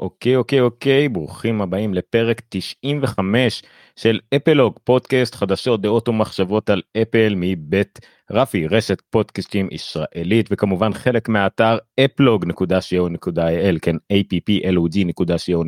[0.00, 3.62] אוקיי אוקיי אוקיי ברוכים הבאים לפרק 95
[3.96, 7.98] של אפלוג פודקאסט חדשות דעות ומחשבות על אפל מבית
[8.30, 15.58] רפי רשת פודקאסטים ישראלית וכמובן חלק מהאתר אפלוג.co.il כן applog.co.il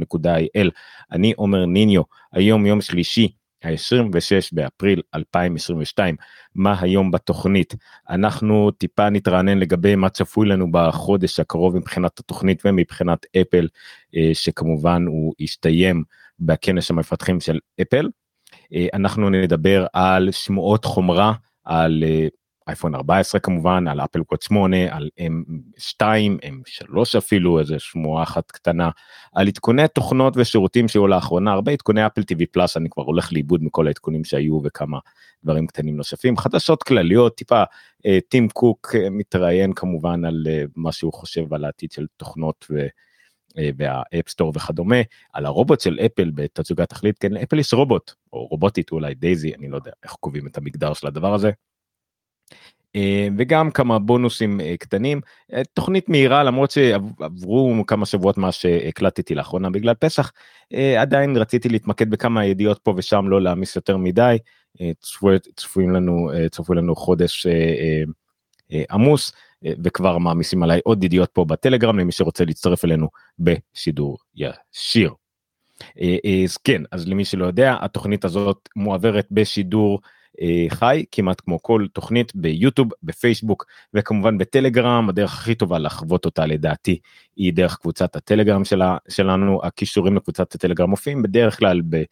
[1.13, 2.03] אני עומר ניניו
[2.33, 6.17] היום יום שלישי ה-26 באפריל 2022
[6.55, 7.75] מה היום בתוכנית
[8.11, 13.69] אנחנו טיפה נתרענן לגבי מה צפוי לנו בחודש הקרוב מבחינת התוכנית ומבחינת אפל
[14.17, 16.05] אה, שכמובן הוא יסתיים
[16.41, 18.09] בכנס המפתחים של אפל.
[18.75, 21.33] אה, אנחנו נדבר על שמועות חומרה
[21.65, 22.27] על אה,
[22.69, 26.03] אייפון 14 כמובן על אפל קוד 8 על m2
[26.43, 28.91] m3 אפילו איזה שמועה אחת קטנה.
[29.33, 33.65] על עדכוני תוכנות ושירותים שהיו לאחרונה הרבה עדכוני אפל TV פלאס אני כבר הולך לאיבוד
[33.65, 34.99] מכל העדכונים שהיו וכמה
[35.45, 36.37] דברים קטנים נוספים.
[36.37, 37.63] חדשות כלליות טיפה
[38.07, 42.67] אה, טים קוק אה, מתראיין כמובן על אה, מה שהוא חושב על העתיד של תוכנות
[42.71, 42.87] ו...
[43.77, 44.97] והאפסטור וכדומה.
[45.33, 49.69] על הרובוט של אפל בתצוגת תכלית כן לאפל יש רובוט או רובוטית אולי דייזי אני
[49.69, 51.51] לא יודע איך קובעים את המגדר של הדבר הזה
[53.39, 55.21] וגם כמה בונוסים אה, קטנים
[55.53, 60.33] אה, תוכנית מהירה למרות שעברו כמה שבועות מה שהקלטתי לאחרונה בגלל פסח
[60.99, 64.39] עדיין רציתי להתמקד בכמה ידיעות פה ושם לא להעמיס יותר מדי
[65.57, 67.47] צפויים לנו צפוי לנו חודש
[68.91, 69.33] עמוס
[69.85, 73.09] וכבר מעמיסים עליי עוד ידיעות פה בטלגרם למי שרוצה להצטרף אלינו
[73.39, 75.15] בשידור ישיר.
[76.47, 80.01] אז כן אז למי שלא יודע התוכנית הזאת מועברת בשידור.
[80.41, 86.47] אה, חי כמעט כמו כל תוכנית ביוטיוב בפייסבוק וכמובן בטלגרם הדרך הכי טובה לחוות אותה
[86.47, 86.99] לדעתי
[87.37, 92.03] היא דרך קבוצת הטלגרם שלה, שלנו הכישורים לקבוצת הטלגרם מופיעים בדרך כלל ב,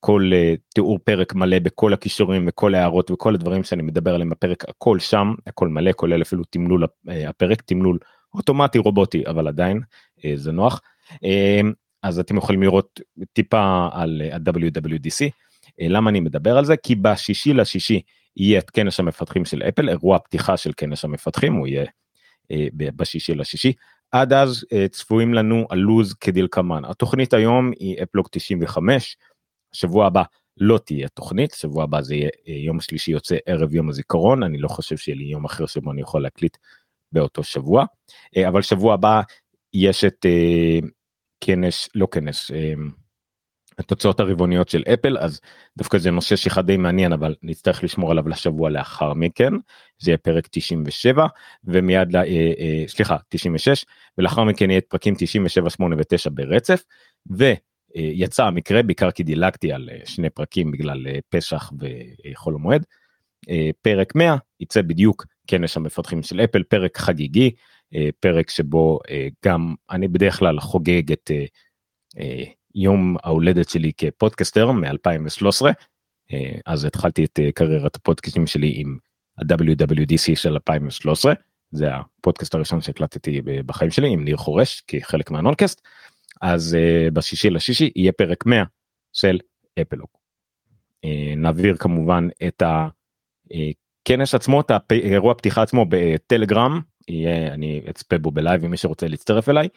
[0.00, 4.64] כל uh, תיאור פרק מלא בכל הכישורים וכל ההערות וכל הדברים שאני מדבר עליהם בפרק
[4.68, 7.98] הכל שם הכל מלא כולל אפילו תמלול uh, הפרק תמלול
[8.34, 9.80] אוטומטי רובוטי אבל עדיין
[10.18, 10.80] uh, זה נוח.
[12.02, 13.00] אז אתם יכולים לראות
[13.32, 15.30] טיפה על ה-WWDC
[15.80, 16.76] למה אני מדבר על זה?
[16.76, 18.00] כי בשישי לשישי
[18.36, 21.84] יהיה את כנס המפתחים של אפל אירוע פתיחה של כנס המפתחים הוא יהיה
[22.74, 23.72] בשישי לשישי.
[24.12, 26.84] עד אז צפויים לנו הלוז כדלקמן.
[26.84, 29.16] התוכנית היום היא אפלוג 95
[29.72, 30.22] שבוע הבא
[30.60, 34.58] לא תהיה תוכנית, שבוע הבא זה יהיה אה, יום שלישי יוצא ערב יום הזיכרון, אני
[34.58, 36.56] לא חושב שיהיה לי יום אחר שבו אני יכול להקליט
[37.12, 37.84] באותו שבוע,
[38.36, 39.20] אה, אבל שבוע הבא
[39.74, 40.78] יש את אה,
[41.40, 42.50] כנס, לא כנס,
[43.78, 45.40] התוצאות הרבעוניות של אפל, אז
[45.78, 49.52] דווקא זה נושא שיחה די מעניין, אבל נצטרך לשמור עליו לשבוע לאחר מכן,
[49.98, 51.26] זה יהיה פרק 97,
[51.64, 52.08] ומיד,
[52.86, 53.84] סליחה, 96,
[54.18, 56.84] ולאחר מכן יהיה את פרקים 97, 8 ו-9 ברצף,
[57.38, 57.52] ו...
[57.96, 62.84] אה, יצא המקרה בעיקר כי דילגתי על אה, שני פרקים בגלל אה, פסח וחול המועד.
[63.82, 67.50] פרק 100 יצא בדיוק כנס המפתחים של אפל פרק חגיגי
[68.20, 68.98] פרק שבו
[69.44, 71.30] גם אני בדרך כלל חוגג את
[72.74, 75.66] יום ההולדת שלי כפודקסטר מ-2013
[76.66, 78.98] אז התחלתי את קריירת הפודקאסטים שלי עם
[79.38, 81.32] ה-WWDC של 2013
[81.70, 85.80] זה הפודקאסט הראשון שהקלטתי בחיים שלי עם ניר חורש כחלק מה-nonecast.
[86.40, 88.64] אז אה, בשישי לשישי יהיה פרק 100
[89.12, 89.38] של
[89.82, 90.08] אפלוג.
[91.06, 98.30] אה, נעביר כמובן את הכנס עצמו, את האירוע פתיחה עצמו בטלגרם, יהיה, אני אצפה בו
[98.30, 99.68] בלייב עם מי שרוצה להצטרף אליי,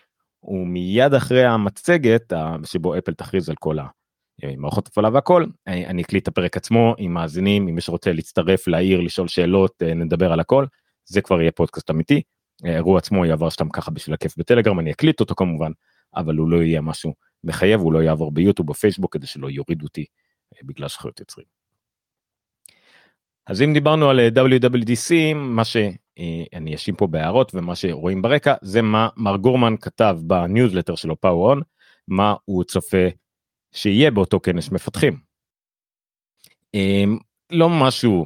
[0.44, 2.34] ומיד אחרי המצגת
[2.66, 3.78] שבו אפל תכריז על כל
[4.44, 9.02] המערכות הפעלה והכל, אני אקליט את הפרק עצמו עם מאזינים, עם מי שרוצה להצטרף, להעיר,
[9.02, 10.66] לשאול שאלות, נדבר על הכל,
[11.06, 12.22] זה כבר יהיה פודקאסט אמיתי.
[12.64, 15.72] האירוע עצמו יעבור סתם ככה בשביל הכיף בטלגרם, אני אקליט אותו כמובן,
[16.16, 17.14] אבל הוא לא יהיה משהו
[17.44, 20.06] מחייב, הוא לא יעבור ביוטיוב או פייסבוק כדי שלא יוריד אותי
[20.64, 21.46] בגלל זכויות יוצרים.
[23.48, 29.10] אז אם דיברנו על WWDC מה שאני אשים פה בהערות ומה שרואים ברקע זה מה
[29.18, 31.56] מר גורמן כתב בניוזלטר שלו Power
[32.08, 33.08] מה הוא צופה
[33.72, 35.20] שיהיה באותו כנס מפתחים.
[37.52, 38.26] לא משהו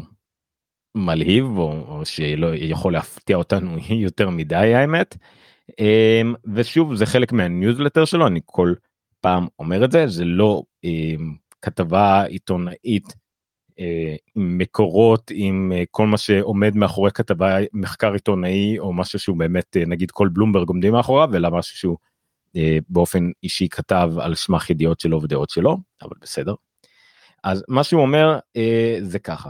[0.96, 5.18] מלהיב או, או שלא יכול להפתיע אותנו יותר מדי האמת.
[5.80, 8.74] אמ, ושוב זה חלק מהניוזלטר שלו אני כל
[9.22, 13.14] פעם אומר את זה זה לא אמ, כתבה עיתונאית
[13.80, 19.38] אה, עם מקורות עם אה, כל מה שעומד מאחורי כתבה מחקר עיתונאי או משהו שהוא
[19.38, 21.98] באמת אה, נגיד כל בלומברג עומדים מאחוריו אלא משהו שהוא
[22.90, 26.54] באופן אישי כתב על סמך ידיעות שלו ודעות שלו אבל בסדר.
[27.44, 28.40] אז מה שהוא אומר
[29.02, 29.50] זה ככה.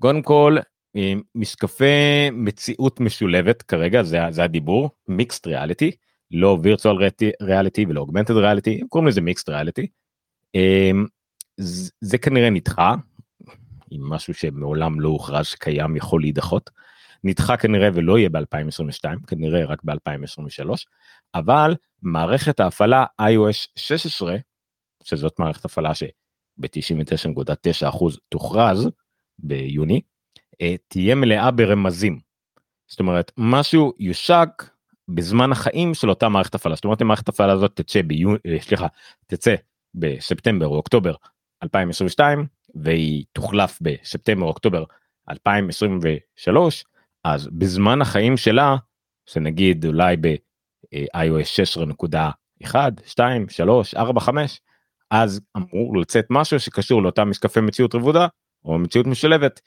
[0.00, 0.56] קודם כל
[1.34, 5.90] משקפי מציאות משולבת כרגע זה, זה הדיבור מיקסט ריאליטי
[6.30, 6.96] לא וירטואל
[7.42, 9.86] ריאליטי ולא אוגמנטד ריאליטי קוראים לזה מיקסט ריאליטי.
[12.00, 12.94] זה כנראה נדחה
[13.90, 16.70] עם משהו שמעולם לא הוכרז שקיים יכול להידחות
[17.24, 20.68] נדחה כנראה ולא יהיה ב2022 כנראה רק ב2023
[21.34, 24.36] אבל מערכת ההפעלה iOS 16
[25.02, 28.88] שזאת מערכת הפעלה שב-99.9% תוכרז
[29.38, 30.00] ביוני אה,
[30.88, 32.18] תהיה מלאה ברמזים.
[32.86, 34.48] זאת אומרת משהו יושק
[35.14, 38.86] בזמן החיים של אותה מערכת הפעלה זאת אומרת מערכת הפעלה הזאת תצא ביוני אה, סליחה
[39.26, 39.54] תצא
[39.94, 41.14] בספטמבר או אוקטובר
[41.62, 44.84] 2022 והיא תוחלף בספטמבר אוקטובר
[45.30, 46.84] 2023
[47.24, 48.76] אז בזמן החיים שלה
[49.26, 51.78] שנגיד אולי ב-iOS
[52.64, 52.74] 16.1
[53.06, 54.60] 2 3 4 5
[55.10, 58.26] אז אמור לצאת משהו שקשור לאותם משקפי מציאות רבודה
[58.64, 59.60] או מציאות משלבת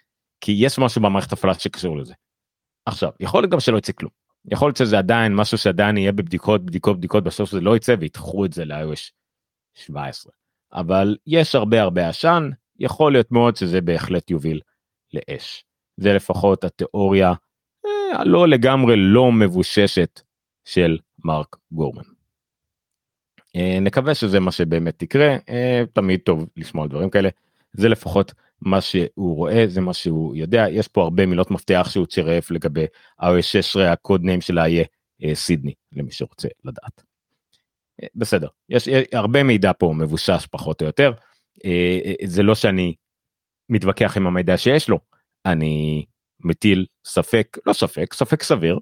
[0.44, 2.14] כי יש משהו במערכת הפעלה שקשור לזה.
[2.86, 4.12] עכשיו יכול להיות גם שלא יצא כלום
[4.52, 8.46] יכול להיות שזה עדיין משהו שעדיין יהיה בבדיקות בדיקות בדיקות בסוף זה לא יצא וידחו
[8.46, 9.12] את זה ל-iOS
[9.74, 10.32] 17
[10.74, 12.50] אבל יש הרבה הרבה עשן
[12.80, 14.62] יכול להיות מאוד שזה בהחלט יוביל
[15.14, 15.66] לאש.
[15.98, 17.34] זה לפחות התיאוריה
[17.86, 20.22] אה, הלא לגמרי לא מבוששת
[20.66, 22.04] של מרק גורמן.
[23.56, 27.30] אה, נקווה שזה מה שבאמת יקרה אה, תמיד טוב לשמוע דברים כאלה
[27.74, 28.34] זה לפחות
[28.66, 30.66] מה שהוא רואה זה מה שהוא יודע.
[30.70, 32.86] יש פה הרבה מילות מפתח שהוא צירף לגבי
[33.22, 34.86] iOS 16 הקוד ניים שלה יהיה
[35.34, 37.04] סידני למי שרוצה לדעת.
[38.16, 38.48] בסדר.
[38.70, 41.12] יש הרבה מידע פה מבושש פחות או יותר.
[42.26, 42.96] זה לא שאני
[43.70, 45.00] מתווכח עם המידע שיש לו
[45.46, 46.06] אני
[46.40, 48.80] מטיל ספק לא ספק ספק סביר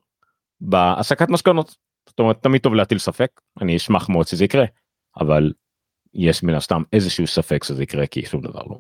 [0.61, 1.75] בהסקת מסקנות.
[2.09, 4.65] זאת אומרת תמיד טוב להטיל ספק אני אשמח מאוד שזה יקרה
[5.19, 5.53] אבל
[6.13, 8.77] יש מן הסתם איזשהו ספק שזה יקרה כי שום דבר לא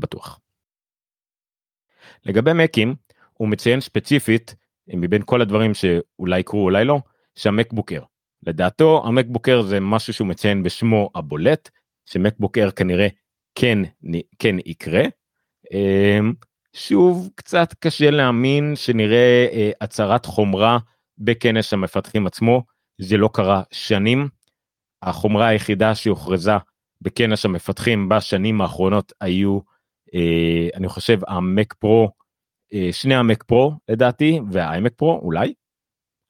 [0.00, 0.40] בטוח.
[2.24, 2.94] לגבי מקים
[3.32, 4.54] הוא מציין ספציפית
[4.88, 7.00] מבין כל הדברים שאולי יקרו אולי לא
[7.34, 8.02] שהמקבוקר
[8.46, 11.70] לדעתו המקבוקר זה משהו שהוא מציין בשמו הבולט
[12.06, 13.08] שמקבוקר כנראה
[13.54, 13.78] כן
[14.38, 15.02] כן יקרה.
[15.72, 16.32] אמ,
[16.72, 20.78] שוב קצת קשה להאמין שנראה אה, הצהרת חומרה
[21.18, 22.62] בכנס המפתחים עצמו
[22.98, 24.28] זה לא קרה שנים.
[25.02, 26.52] החומרה היחידה שהוכרזה
[27.00, 29.69] בכנס המפתחים בשנים האחרונות היו אה,
[30.74, 32.10] אני חושב המק פרו
[32.72, 35.54] אה, שני המק פרו לדעתי והאיימק פרו אולי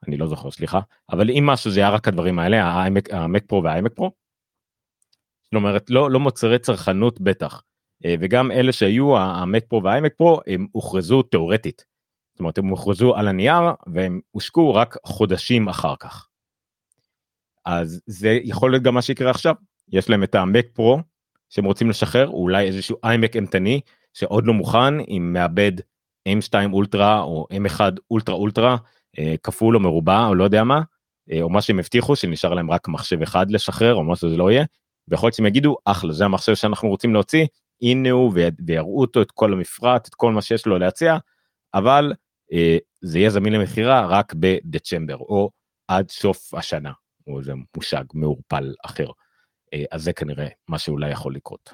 [0.08, 0.80] אני לא זוכר סליחה
[1.10, 4.12] אבל אם משהו זה היה רק הדברים האלה המק פרו והאיימק פרו.
[5.42, 7.62] זאת אומרת לא לא מוצרי צרכנות בטח
[8.04, 11.84] אה, וגם אלה שהיו המק פרו והאיימק פרו הם הוכרזו תאורטית.
[12.32, 16.28] זאת אומרת הם הוכרזו על הנייר והם הושקו רק חודשים אחר כך.
[17.64, 19.54] אז זה יכול להיות גם מה שיקרה עכשיו
[19.88, 20.98] יש להם את המק פרו
[21.50, 23.80] שהם רוצים לשחרר אולי איזשהו איימק אימתני
[24.14, 25.72] שעוד לא מוכן עם מעבד
[26.28, 27.80] M2 אולטרה או M1
[28.10, 28.76] אולטרה אולטרה
[29.18, 30.82] אה, כפול או מרובע או לא יודע מה
[31.32, 34.50] אה, או מה שהם הבטיחו שנשאר להם רק מחשב אחד לשחרר או מה שזה לא
[34.50, 34.64] יהיה.
[35.08, 37.46] ויכול להיות שהם יגידו אחלה זה המחשב שאנחנו רוצים להוציא
[37.82, 38.32] הנה הוא
[38.66, 41.16] ויראו אותו את כל המפרט את כל מה שיש לו להציע
[41.74, 42.12] אבל
[42.52, 45.50] אה, זה יהיה זמין למכירה רק בדצמבר או
[45.88, 46.92] עד סוף השנה
[47.26, 49.06] או איזה מושג מעורפל אחר.
[49.74, 51.72] אה, אז זה כנראה מה שאולי יכול לקרות.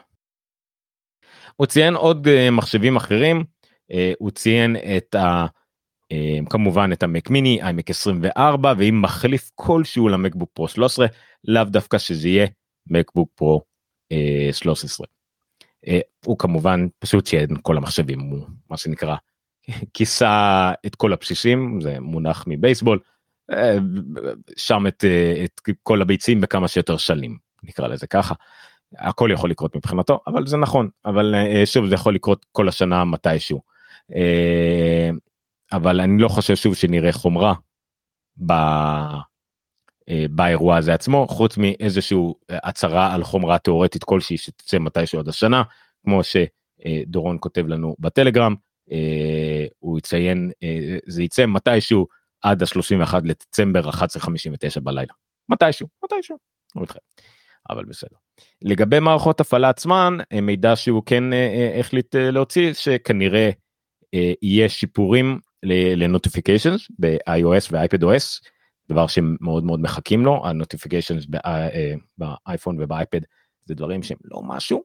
[1.56, 3.44] הוא ציין עוד אה, מחשבים אחרים
[3.90, 5.46] אה, הוא ציין את ה...
[6.50, 11.06] כמובן את המק מיני, iMac 24 ואם מחליף כלשהו למקבוק פרו 13
[11.44, 12.46] לאו דווקא שזה יהיה
[12.86, 13.62] מקבוק פרו
[14.52, 15.06] 13.
[16.24, 19.16] הוא כמובן פשוט שאין כל המחשבים הוא מה שנקרא
[19.94, 22.98] כיסה את כל הבסיסים זה מונח מבייסבול
[24.56, 25.04] שם את,
[25.44, 28.34] את כל הביצים בכמה שיותר שלים נקרא לזה ככה.
[28.98, 31.34] הכל יכול לקרות מבחינתו אבל זה נכון אבל
[31.64, 33.60] שוב זה יכול לקרות כל השנה מתישהו.
[35.72, 37.54] אבל אני לא חושב שוב שנראה חומרה
[38.46, 38.52] ב...
[40.30, 45.62] באירוע הזה עצמו חוץ מאיזשהו הצהרה על חומרה תאורטית כלשהי שתצא מתישהו עוד השנה
[46.04, 48.54] כמו שדורון כותב לנו בטלגרם
[49.78, 50.50] הוא יציין
[51.06, 52.06] זה יצא מתישהו
[52.42, 55.12] עד ה-31 לדצמבר 11:59 בלילה
[55.48, 56.36] מתישהו מתישהו.
[57.70, 58.16] אבל בסדר.
[58.62, 61.24] לגבי מערכות הפעלה עצמן מידע שהוא כן
[61.80, 63.50] החליט להוציא שכנראה
[64.42, 65.40] יהיה שיפורים
[65.96, 68.48] ל-notifications ב-iOS ו-iPad OS
[68.88, 70.46] דבר שמאוד מאוד מחכים לו.
[70.46, 71.26] ה-notifications
[72.18, 73.20] באייפון ובאייפד
[73.64, 74.82] זה דברים שהם לא משהו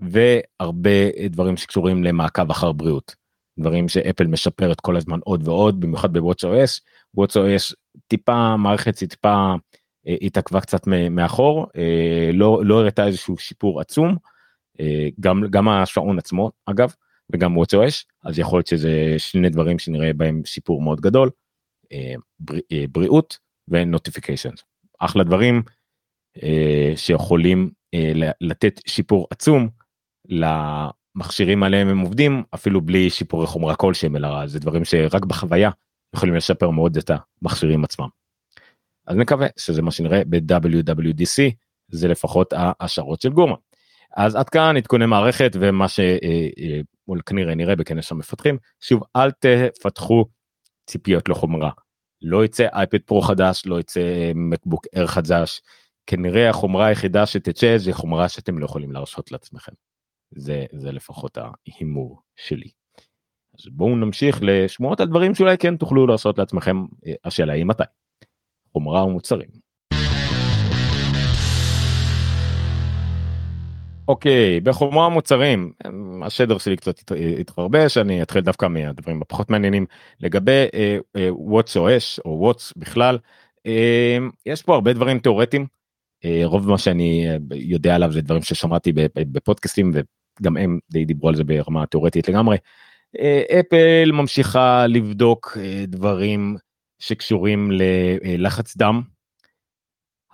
[0.00, 3.14] והרבה דברים שקשורים למעקב אחר בריאות.
[3.58, 6.80] דברים שאפל משפרת כל הזמן עוד ועוד במיוחד בוואטס OS
[7.14, 7.74] וואטס OS
[8.08, 9.54] טיפה מערכת טיפה
[10.06, 11.66] התעכבה קצת מאחור
[12.32, 14.16] לא לא הראתה איזשהו שיפור עצום
[15.20, 16.94] גם גם השעון עצמו אגב
[17.32, 21.30] וגם וואטס OS אז יכול להיות שזה שני דברים שנראה בהם שיפור מאוד גדול
[22.88, 23.38] בריאות
[23.68, 24.50] ונוטיפיקיישן
[24.98, 25.62] אחלה דברים
[26.96, 27.70] שיכולים
[28.40, 29.68] לתת שיפור עצום
[30.28, 35.70] למכשירים עליהם הם עובדים אפילו בלי שיפורי חומרה כלשהם אלא זה דברים שרק בחוויה
[36.16, 37.10] יכולים לשפר מאוד את
[37.42, 38.19] המכשירים עצמם.
[39.10, 41.52] אז נקווה שזה מה שנראה ב-WWDC
[41.90, 43.54] זה לפחות ההשערות של גורמן.
[44.16, 50.24] אז עד כאן עדכוני מערכת ומה שכנראה נראה בכנס המפתחים שוב אל תפתחו
[50.86, 51.70] ציפיות לחומרה.
[52.22, 55.60] לא יצא אייפד פרו חדש לא יצא מקבוק אר חדש
[56.06, 59.72] כנראה החומרה היחידה שתצא זה חומרה שאתם לא יכולים להרשות לעצמכם.
[60.36, 62.70] זה זה לפחות ההימור שלי.
[63.58, 66.76] אז בואו נמשיך לשמועות על דברים שאולי כן תוכלו לעשות לעצמכם
[67.24, 67.84] השאלה היא מתי.
[68.72, 69.48] חומרה ומוצרים.
[74.08, 75.72] אוקיי בחומרה מוצרים
[76.22, 79.86] השדר שלי קצת התחרבש אני אתחיל דווקא מהדברים הפחות מעניינים
[80.20, 80.64] לגבי
[81.30, 83.18] וואטס או אש או וואטס בכלל
[84.46, 85.66] יש פה הרבה דברים תיאורטיים
[86.44, 89.92] רוב מה שאני יודע עליו זה דברים ששמעתי בפודקאסטים
[90.40, 92.56] וגם הם די דיברו על זה ברמה תיאורטית לגמרי.
[93.60, 96.56] אפל ממשיכה לבדוק דברים
[97.00, 99.02] שקשורים ללחץ דם.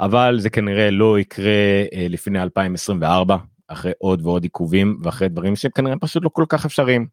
[0.01, 3.37] אבל זה כנראה לא יקרה לפני 2024
[3.69, 7.07] אחרי עוד ועוד עיכובים ואחרי דברים שכנראה פשוט לא כל כך אפשריים.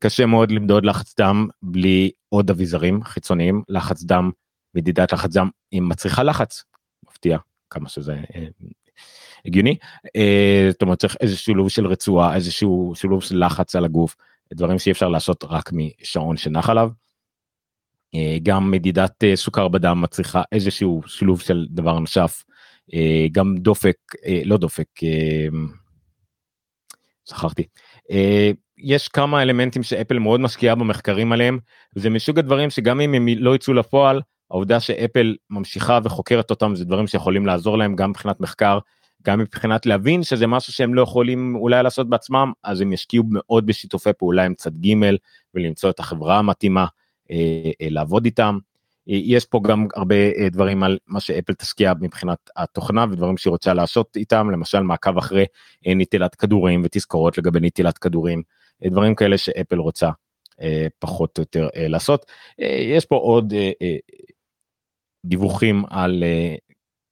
[0.00, 4.30] קשה מאוד למדוד לחץ דם בלי עוד אביזרים חיצוניים לחץ דם
[4.74, 6.64] מדידת לחץ דם היא מצריכה לחץ
[7.08, 7.38] מפתיע
[7.70, 8.16] כמה שזה
[9.44, 9.76] הגיוני
[10.70, 14.16] זאת אומרת צריך איזה שילוב של רצועה איזשהו שילוב של לחץ על הגוף
[14.54, 16.90] דברים שאי אפשר לעשות רק משעון שנח עליו.
[18.42, 22.44] גם מדידת סוכר בדם מצריכה איזשהו שילוב של דבר נוסף.
[23.32, 23.96] גם דופק
[24.44, 24.88] לא דופק
[27.28, 27.62] שכחתי.
[28.78, 31.58] יש כמה אלמנטים שאפל מאוד משקיעה במחקרים עליהם
[31.94, 36.84] זה מסוג הדברים שגם אם הם לא יצאו לפועל העובדה שאפל ממשיכה וחוקרת אותם זה
[36.84, 38.78] דברים שיכולים לעזור להם גם מבחינת מחקר
[39.26, 43.66] גם מבחינת להבין שזה משהו שהם לא יכולים אולי לעשות בעצמם אז הם ישקיעו מאוד
[43.66, 44.94] בשיתופי פעולה עם צד ג'
[45.54, 46.86] ולמצוא את החברה המתאימה
[47.80, 48.58] לעבוד איתם.
[49.06, 54.16] יש פה גם הרבה דברים על מה שאפל תשקיע מבחינת התוכנה ודברים שהיא רוצה לעשות
[54.16, 55.44] איתם למשל מעקב אחרי
[55.86, 58.42] נטילת כדורים ותזכורות לגבי נטילת כדורים
[58.84, 60.10] דברים כאלה שאפל רוצה
[60.98, 62.26] פחות או יותר לעשות
[62.58, 63.52] יש פה עוד
[65.26, 66.24] דיווחים על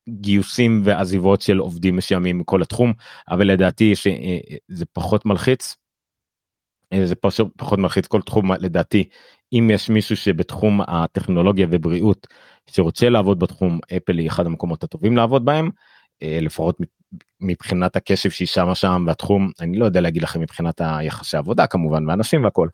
[0.09, 2.93] גיוסים ועזיבות של עובדים מסוימים מכל התחום
[3.31, 5.77] אבל לדעתי שזה פחות מלחיץ.
[7.05, 9.09] זה פשוט פחות מלחיץ כל תחום לדעתי
[9.53, 12.27] אם יש מישהו שבתחום הטכנולוגיה ובריאות
[12.71, 15.71] שרוצה לעבוד בתחום אפל היא אחד המקומות הטובים לעבוד בהם
[16.23, 16.77] לפחות
[17.41, 22.09] מבחינת הקשב שהיא שמה שם והתחום אני לא יודע להגיד לכם מבחינת היחסי עבודה כמובן
[22.09, 22.69] ואנשים והכל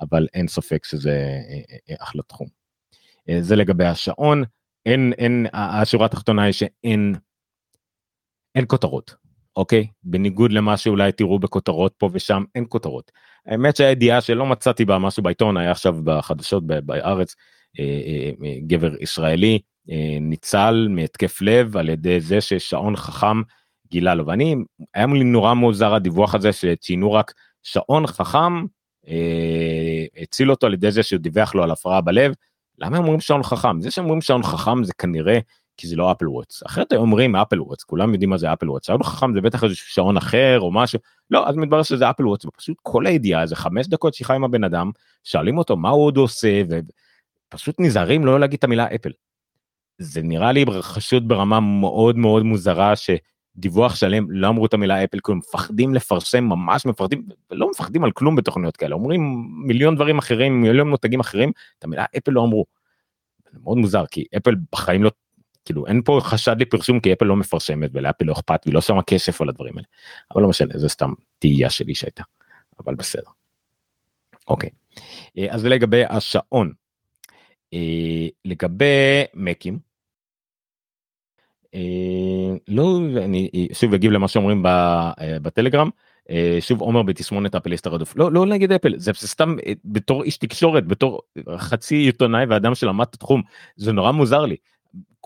[0.00, 1.38] אבל אין ספק שזה
[1.98, 2.48] אחלה תחום.
[3.40, 4.44] זה לגבי השעון
[4.86, 7.14] אין אין השורה התחתונה היא שאין
[8.54, 9.14] אין כותרות
[9.56, 13.12] אוקיי בניגוד למה שאולי תראו בכותרות פה ושם אין כותרות.
[13.46, 17.34] האמת שהידיעה שלא מצאתי בה משהו בעיתון היה עכשיו בחדשות בארץ
[18.66, 19.58] גבר ישראלי
[20.20, 23.42] ניצל מהתקף לב על ידי זה ששעון חכם
[23.90, 24.26] גילה לו.
[24.26, 24.56] ואני
[24.94, 28.64] היה לי נורא מוזר הדיווח הזה שציינו רק שעון חכם
[30.22, 32.32] הציל אותו על ידי זה שהוא דיווח לו על הפרעה בלב.
[32.78, 33.80] למה אומרים שעון חכם?
[33.80, 35.38] זה שאומרים שעון חכם זה כנראה
[35.76, 38.70] כי זה לא אפל וואטס אחרת היו אומרים אפל וואטס כולם יודעים מה זה אפל
[38.70, 40.98] וואטס שעון חכם זה בטח איזה שעון אחר או משהו
[41.30, 44.64] לא אז מתברר שזה אפל וואטס ופשוט כל הידיעה איזה חמש דקות שיחה עם הבן
[44.64, 44.90] אדם
[45.24, 46.62] שואלים אותו מה הוא עוד עושה
[47.50, 49.10] ופשוט נזהרים לא להגיד את המילה אפל.
[49.98, 55.18] זה נראה לי חשוד ברמה מאוד מאוד מוזרה שדיווח שלם לא אמרו את המילה אפל
[55.24, 60.18] כי הם מפחדים לפרסם ממש מפחדים לא מפחדים על כלום בתוכניות כאלה אומרים מיליון דברים
[60.18, 62.64] אחרים מיליון מותגים אחרים את המילה אפל לא אמרו.
[63.62, 65.10] מאוד מוזר כי אפל בחיים לא
[65.66, 69.02] כאילו אין פה חשד לפרסום כי אפל לא מפרסמת ולאפל לא אכפת והיא לא שמה
[69.02, 69.86] כסף על הדברים האלה.
[70.34, 72.22] אבל לא משנה זה סתם תהייה שלי שהייתה.
[72.84, 73.30] אבל בסדר.
[74.48, 74.70] אוקיי.
[75.38, 76.72] אה, אז לגבי השעון.
[77.74, 79.78] אה, לגבי מקים.
[81.74, 81.80] אה,
[82.68, 84.62] לא אני שוב אגיב למה שאומרים
[85.42, 85.90] בטלגרם.
[86.60, 91.22] שוב עומר בתסמונת אפליסט הרדוף לא לא נגד אפל זה סתם בתור איש תקשורת בתור
[91.56, 93.42] חצי עיתונאי ואדם שלמד את התחום
[93.76, 94.56] זה נורא מוזר לי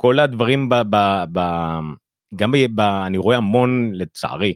[0.00, 0.74] כל הדברים ב...
[0.90, 0.96] ב,
[1.32, 1.40] ב
[2.34, 4.54] גם ב, ב, אני רואה המון לצערי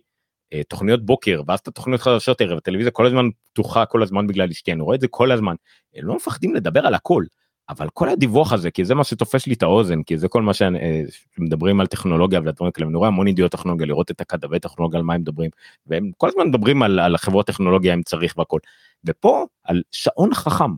[0.53, 4.49] אה, תוכניות בוקר ואז את התוכניות חדשות ערב הטלוויזיה כל הזמן פתוחה כל הזמן בגלל
[4.51, 5.55] אשתי אני רואה את זה כל הזמן.
[5.95, 7.25] הם לא מפחדים לדבר על הכל
[7.69, 10.53] אבל כל הדיווח הזה כי זה מה שתופס לי את האוזן כי זה כל מה
[10.55, 14.99] שמדברים אה, על טכנולוגיה ודברים כאלה אני רואה המון ידיעות טכנולוגיה לראות את הכתבי טכנולוגיה
[14.99, 15.51] על מה הם מדברים
[15.87, 18.59] והם כל הזמן מדברים על, על החברות טכנולוגיה אם צריך והכל.
[19.05, 20.71] ופה על שעון חכם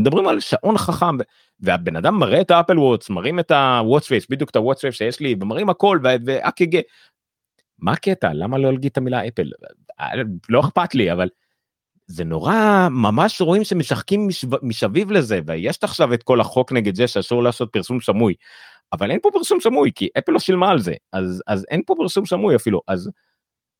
[0.00, 1.16] מדברים על שעון חכם
[1.60, 5.20] והבן אדם מראה את האפל וואטס מראים את ה-watch face בדיוק את ה-watch face שיש
[5.20, 6.80] לי ומראים הכל וכו'.
[7.78, 8.32] מה הקטע?
[8.32, 9.50] למה לא להגיד את המילה אפל?
[10.48, 11.28] לא אכפת לי אבל
[12.06, 14.28] זה נורא ממש רואים שמשחקים
[14.62, 18.34] מסביב לזה ויש עכשיו את כל החוק נגד זה שאסור לעשות פרסום סמוי.
[18.92, 20.94] אבל אין פה פרסום סמוי כי אפל לא שילמה על זה.
[21.12, 22.80] אז אז אין פה פרסום סמוי אפילו.
[22.88, 23.10] אז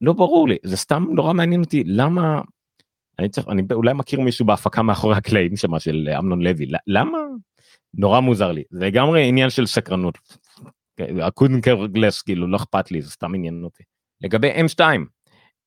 [0.00, 2.40] לא ברור לי זה סתם נורא מעניין אותי למה
[3.18, 6.66] אני צריך אני אולי מכיר מישהו בהפקה מאחורי הקלעים שמה של אמנון לוי.
[6.86, 7.18] למה?
[7.94, 8.62] נורא מוזר לי.
[8.70, 10.18] זה לגמרי עניין של סקרנות.
[11.22, 13.82] הקודנקר גלס כאילו לא אכפת לי זה סתם עניין אותי.
[14.22, 14.80] לגבי m2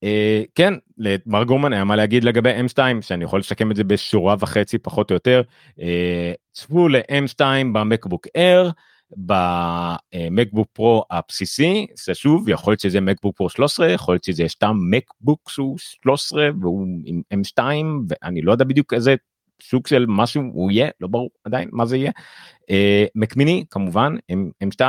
[0.04, 4.36] אה, כן למר גורמן היה מה להגיד לגבי m2 שאני יכול לשקם את זה בשורה
[4.40, 5.42] וחצי פחות או יותר.
[5.82, 7.42] אה, צפו ל-m2
[7.74, 8.70] במקבוק אר
[9.18, 14.78] במקבוק פרו הבסיסי זה שוב יכול להיות שזה מקבוק פרו 13 יכול להיות שזה סתם
[14.90, 17.64] מקבוק שהוא 13 והוא עם m2
[18.10, 19.16] ואני לא יודע בדיוק איזה
[19.62, 22.12] סוג של משהו הוא יהיה לא ברור עדיין מה זה יהיה.
[23.16, 24.16] מקמיני כמובן
[24.64, 24.82] m2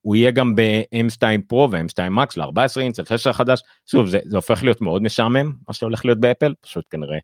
[0.00, 4.62] הוא יהיה גם ב-M2 פרו ו-M2 מקס ל-14 אינץ, ל-16 חדש, שוב זה, זה הופך
[4.62, 7.18] להיות מאוד משעמם מה שהולך להיות באפל, פשוט כנראה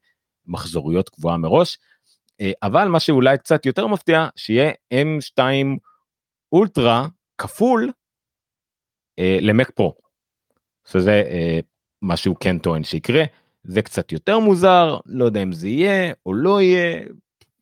[0.47, 1.96] מחזוריות קבועה מראש, אה,
[2.63, 5.41] אבל מה שאולי קצת יותר מפתיע שיהיה M2
[6.53, 7.07] אולטרה
[7.39, 7.93] כפול
[9.19, 9.95] אה, למק פרו,
[10.89, 11.61] שזה אה,
[12.03, 13.25] מה שהוא כן טוען שיקרה,
[13.65, 17.01] זה קצת יותר מוזר, לא יודע אם זה יהיה או לא יהיה,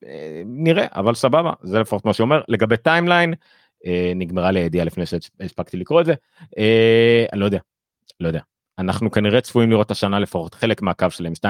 [0.07, 2.41] אה, נראה, אבל סבבה, זה לפחות מה שאומר.
[2.49, 3.35] לגבי timeline,
[3.87, 6.15] אה, נגמרה לי הידיעה לפני שהספקתי לקרוא את זה,
[6.59, 7.59] אה, אני לא יודע,
[8.21, 8.41] לא יודע.
[8.79, 11.45] אנחנו כנראה צפויים לראות השנה לפחות חלק מהקו של M2,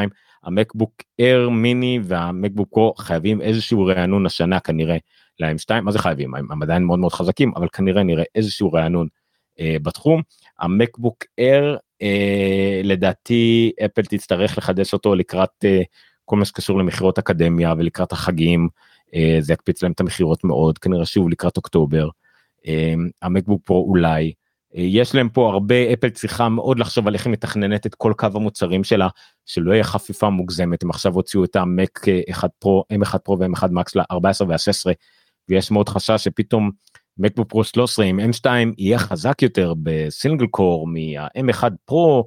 [0.44, 4.96] המקבוק Air, מיני והמקבוק פרו חייבים איזשהו רענון השנה כנראה
[5.40, 6.34] ל-M2, מה זה חייבים?
[6.34, 9.08] הם עדיין מאוד מאוד חזקים, אבל כנראה נראה איזשהו רענון
[9.60, 10.22] אה, בתחום.
[10.58, 15.82] המקבוק Air אה, לדעתי אפל תצטרך לחדש אותו לקראת אה,
[16.24, 18.68] כל מה שקשור למכירות אקדמיה ולקראת החגים,
[19.14, 22.08] אה, זה יקפיץ להם את המכירות מאוד, כנראה שוב לקראת אוקטובר.
[22.66, 24.32] אמ, המקבוק פרו אולי.
[24.76, 28.12] אה, יש להם פה הרבה אפל צריכה מאוד לחשוב על איך היא מתכננת את כל
[28.16, 29.08] קו המוצרים שלה
[29.46, 33.96] שלא יהיה חפיפה מוגזמת הם עכשיו הוציאו את המק 1 פרו m1 פרו ו-m1 מקס
[33.96, 34.92] ל-14 וה-16
[35.48, 36.70] ויש מאוד חשש שפתאום
[37.18, 38.46] מקבוק פרו 13 עם m2
[38.78, 42.26] יהיה חזק יותר בסינגל קור מה-m1 פרו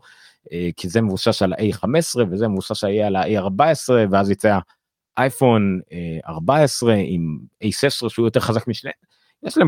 [0.78, 4.60] כי זה מבושש על ה-a15 וזה שיהיה על ה-a14 ואז יצא
[5.18, 5.80] אייפון
[6.28, 9.07] 14 אה, עם a16 שהוא יותר חזק משניהם.
[9.44, 9.68] יש להם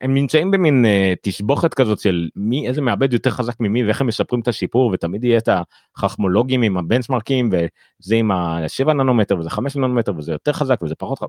[0.00, 4.06] הם נמצאים במין uh, תשבוכת כזאת של מי איזה מעבד יותר חזק ממי ואיך הם
[4.06, 5.48] משפרים את השיפור ותמיד יהיה את
[5.96, 11.18] החכמולוגים עם הבנצ'מרקים וזה עם ה-7 ננומטר וזה 5 ננומטר וזה יותר חזק וזה פחות
[11.18, 11.28] חזק.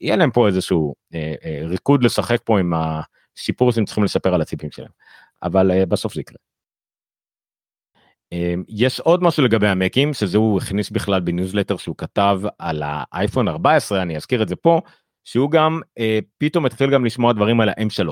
[0.00, 4.40] יהיה להם פה איזשהו uh, uh, ריקוד לשחק פה עם השיפור שהם צריכים לשפר על
[4.40, 4.90] הציפים שלהם
[5.42, 6.38] אבל uh, בסוף זה יקרה.
[8.68, 14.02] יש עוד משהו לגבי המקים שזה הוא הכניס בכלל בניוזלטר שהוא כתב על האייפון 14
[14.02, 14.80] אני אזכיר את זה פה
[15.24, 18.08] שהוא גם אה, פתאום התחיל גם לשמוע דברים על ה-M3.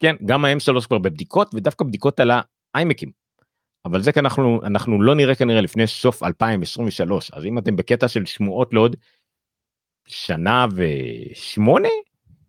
[0.00, 2.30] כן, גם ה-M3 כבר בבדיקות ודווקא בדיקות על
[2.74, 3.10] האיימקים.
[3.84, 8.08] אבל זה כי אנחנו, אנחנו לא נראה כנראה לפני סוף 2023 אז אם אתם בקטע
[8.08, 8.96] של שמועות לעוד
[10.06, 11.88] שנה ושמונה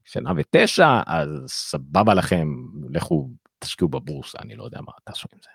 [0.05, 2.47] שנה ותשע אז סבבה לכם
[2.89, 3.29] לכו
[3.59, 5.49] תשקיעו בבורסה אני לא יודע מה תעשו עם זה.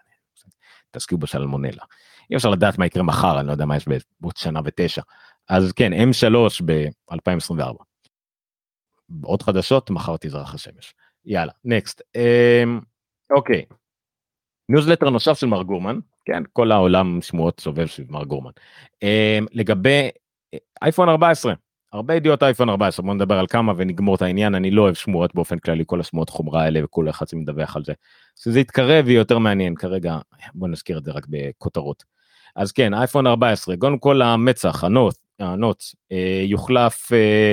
[0.90, 1.83] תשקיעו בשלמונלה.
[2.31, 3.85] אי אפשר לדעת מה יקרה מחר אני לא יודע מה יש
[4.20, 5.03] בעוד שנה ותשע
[5.48, 7.85] אז כן M3 ב-2024.
[9.22, 10.94] עוד חדשות מחר תזרח השמש.
[11.24, 12.81] יאללה next אמ,
[13.31, 13.64] אוקיי.
[14.68, 18.50] ניוזלטר נוסף של מר גורמן כן כל העולם שמועות סובב סביב מר גורמן
[19.03, 20.09] אמ, לגבי
[20.55, 21.55] אה, אייפון 14
[21.92, 25.35] הרבה ידיעות אייפון 14 בוא נדבר על כמה ונגמור את העניין אני לא אוהב שמועות
[25.35, 27.92] באופן כללי כל השמועות חומרה האלה וכל אחד מדווח על זה.
[28.37, 30.18] שזה יתקרב ויהיה יותר מעניין כרגע
[30.55, 32.05] בוא נזכיר את זה רק בכותרות.
[32.57, 37.12] אז כן אייפון 14 קודם כל המצח הנוט הנוט אה, יוחלף.
[37.12, 37.53] אה,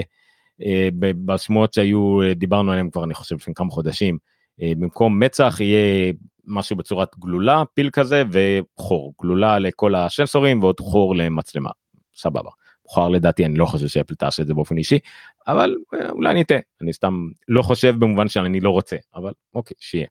[1.26, 4.18] בשמועות שהיו דיברנו עליהם כבר אני חושב לפני כמה חודשים
[4.60, 6.14] במקום מצח יהיה
[6.46, 11.70] משהו בצורת גלולה פיל כזה וחור גלולה לכל הסנסורים ועוד חור למצלמה
[12.16, 12.50] סבבה.
[12.92, 15.00] מאוחר לדעתי אני לא חושב שאפל תעשה את זה באופן אישי
[15.48, 15.76] אבל
[16.10, 20.08] אולי אני אטעה אני סתם לא חושב במובן שאני לא רוצה אבל אוקיי שיהיה.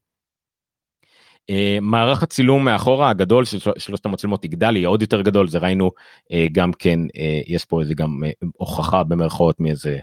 [1.51, 5.91] Uh, מערך הצילום מאחורה הגדול של שלושת המצלמות יגדל יהיה עוד יותר גדול זה ראינו
[6.25, 9.99] uh, גם כן uh, יש פה איזה גם uh, הוכחה במרכאות מאיזה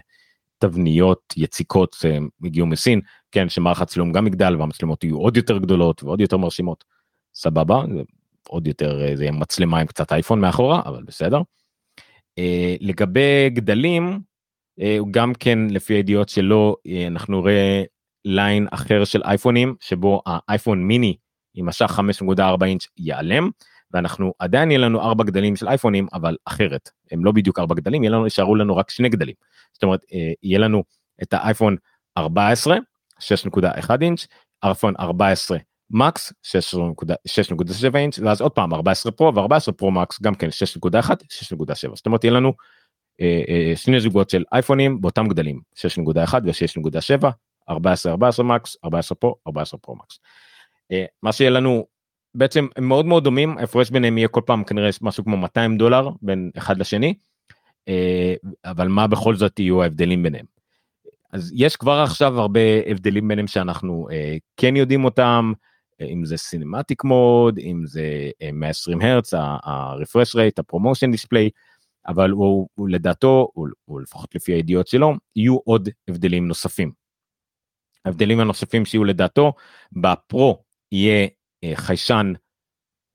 [0.58, 3.00] תבניות יציקות uh, הגיעו מסין
[3.32, 6.84] כן שמערך הצילום גם יגדל והמצלמות יהיו עוד יותר גדולות ועוד יותר מרשימות.
[7.34, 7.82] סבבה
[8.48, 11.40] עוד יותר uh, זה יהיה מצלמה עם קצת אייפון מאחורה אבל בסדר.
[12.40, 12.42] Uh,
[12.80, 14.20] לגבי גדלים
[15.10, 17.82] גם כן לפי הידיעות שלו אנחנו נראה
[18.24, 21.16] ליין אחר של אייפונים שבו האייפון מיני
[21.54, 23.50] עם משך 5.4 אינץ' ייעלם
[23.92, 26.90] ואנחנו עדיין יהיה לנו ארבע גדלים של אייפונים אבל אחרת.
[27.10, 29.34] הם לא בדיוק ארבע גדלים יהיה לנו יישארו לנו רק שני גדלים.
[29.72, 30.82] זאת אומרת אה, יהיה לנו
[31.22, 31.76] את האייפון
[32.18, 32.76] 14
[33.20, 33.62] 6.1
[34.00, 34.26] אינץ'
[34.62, 35.58] אייפון 14
[35.90, 41.94] מקס 6.7 אינץ' ואז עוד פעם 14 פרו ו14 פרו מקס גם כן 6.1 6.7
[41.94, 42.52] זאת אומרת יהיה לנו
[43.20, 47.26] אה, אה, שני זוגות של אייפונים באותם גדלים 6.1 ו6.7
[47.68, 50.18] 14 14 מקס 14 פרו 14 פרו מקס.
[51.22, 51.86] מה שיהיה לנו
[52.34, 56.08] בעצם הם מאוד מאוד דומים ההפרש ביניהם יהיה כל פעם כנראה משהו כמו 200 דולר
[56.22, 57.14] בין אחד לשני
[57.88, 60.46] אה, אבל מה בכל זאת יהיו ההבדלים ביניהם.
[61.32, 65.52] אז יש כבר עכשיו הרבה הבדלים ביניהם שאנחנו אה, כן יודעים אותם
[66.00, 71.50] אם זה cinematic mode אם זה 120 הרץ ה-refresh rate ה-ProMotion display
[72.08, 76.92] אבל הוא, הוא לדעתו הוא, הוא לפחות לפי הידיעות שלו יהיו עוד הבדלים נוספים.
[78.04, 79.52] ההבדלים הנוספים שיהיו לדעתו
[79.92, 80.62] בפרו
[80.92, 81.28] יהיה אה,
[81.74, 82.32] חיישן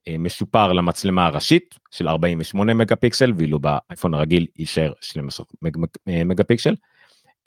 [0.08, 5.46] אה, משופר למצלמה הראשית של 48 מגה פיקסל ואילו באייפון הרגיל יישאר 12
[6.08, 6.74] אה, מגה פיקסל.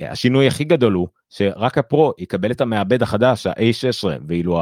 [0.01, 4.61] השינוי הכי גדול הוא שרק הפרו יקבל את המעבד החדש ה-A16 ואילו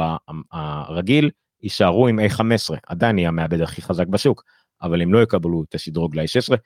[0.52, 1.30] הרגיל
[1.62, 4.44] יישארו עם A15 עדיין יהיה המעבד הכי חזק בשוק
[4.82, 6.56] אבל הם לא יקבלו את השדרוג ל-A16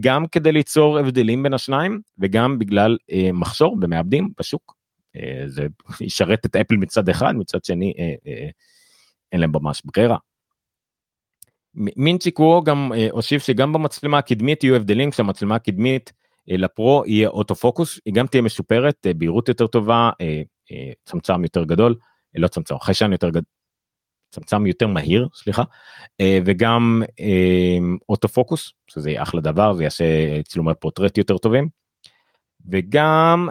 [0.00, 4.74] גם כדי ליצור הבדלים בין השניים וגם בגלל אה, מחסור במעבדים בשוק
[5.16, 5.66] אה, זה
[6.00, 8.48] ישרת את אפל מצד אחד מצד שני אה, אה,
[9.34, 10.16] אין להם ממש ברירה.
[11.74, 16.12] מינצ'יקו גם הוסיף שגם במצלמה הקדמית יהיו הבדלים כשהמצלמה הקדמית
[16.48, 20.10] לפרו יהיה אוטו פוקוס היא גם תהיה משופרת בהירות יותר טובה
[21.04, 21.94] צמצם יותר גדול
[22.34, 23.42] לא צמצם חיישן יותר גדול.
[24.30, 25.62] צמצם יותר מהיר סליחה
[26.22, 27.02] וגם
[28.08, 30.04] אוטו פוקוס שזה יהיה אחלה דבר זה יעשה
[30.42, 31.68] צילומי פורטרט יותר טובים.
[32.70, 33.48] וגם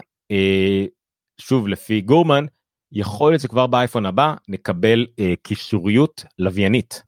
[1.41, 2.45] שוב לפי גורמן
[2.93, 7.03] יכול להיות שכבר באייפון הבא נקבל אה, קישוריות לוויינית.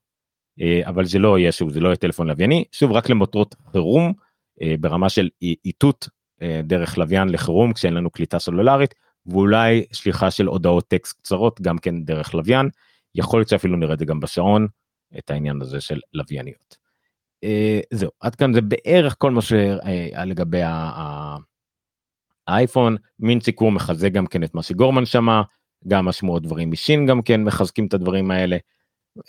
[0.62, 4.14] אה, אבל זה לא יהיה שוב זה לא יהיה טלפון לווייני שוב רק למטרות חירום
[4.62, 5.30] אה, ברמה של
[5.66, 6.10] איתות
[6.42, 8.94] אה, דרך לוויין לחירום כשאין לנו קליטה סלולרית
[9.26, 12.70] ואולי שליחה של הודעות טקסט קצרות גם כן דרך לוויין
[13.16, 14.68] יכול להיות שאפילו נראה את זה גם בשעון
[15.18, 16.78] את העניין הזה של לווייניות.
[17.44, 20.62] אה, זהו עד כאן זה בערך כל מה שהיה לגבי
[22.48, 25.42] האייפון מינג-צ'י קואו מחזק גם כן את מה שגורמן שמע
[25.88, 28.58] גם השמועות דברים משין גם כן מחזקים את הדברים האלה.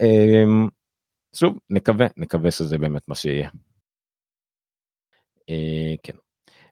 [0.02, 0.68] אמ,
[1.36, 3.48] שוב נקווה נקווה שזה באמת מה שיהיה.
[5.50, 6.12] אה, כן.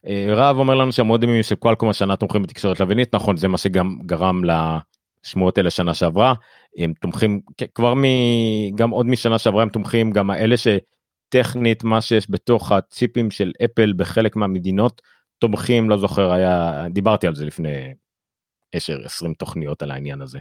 [0.06, 3.98] אה, רב אומר לנו שהמודמים של קואלקום השנה תומכים בתקשורת לווינית נכון זה מה שגם
[4.06, 6.34] גרם לשמועות האלה שנה שעברה
[6.78, 7.40] הם תומכים
[7.74, 8.02] כבר מ...
[8.74, 13.92] גם עוד משנה שעברה הם תומכים גם האלה שטכנית מה שיש בתוך הציפים של אפל
[13.96, 15.02] בחלק מהמדינות
[15.38, 17.94] תומכים לא זוכר היה דיברתי על זה לפני
[18.74, 20.38] 10-20 תוכניות על העניין הזה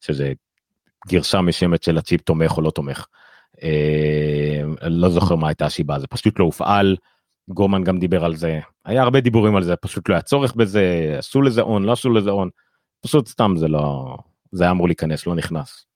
[0.00, 0.32] שזה
[1.08, 3.06] גרשה משמת של הצ'יפ תומך או לא תומך.
[3.62, 6.96] אה, לא זוכר מה הייתה השיבה זה פשוט לא הופעל.
[7.48, 11.14] גומן גם דיבר על זה היה הרבה דיבורים על זה פשוט לא היה צורך בזה
[11.18, 12.48] עשו לזה און לא עשו לזה און
[13.00, 14.16] פשוט סתם זה לא
[14.52, 15.86] זה היה אמור להיכנס לא נכנס.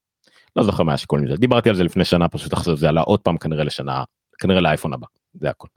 [0.57, 3.21] לא זוכר מה השיקולים זה דיברתי על זה לפני שנה פשוט עכשיו זה עלה עוד
[3.21, 4.05] פעם כנראה לשנה
[4.39, 5.69] כנראה לאייפון הבא זה הכל.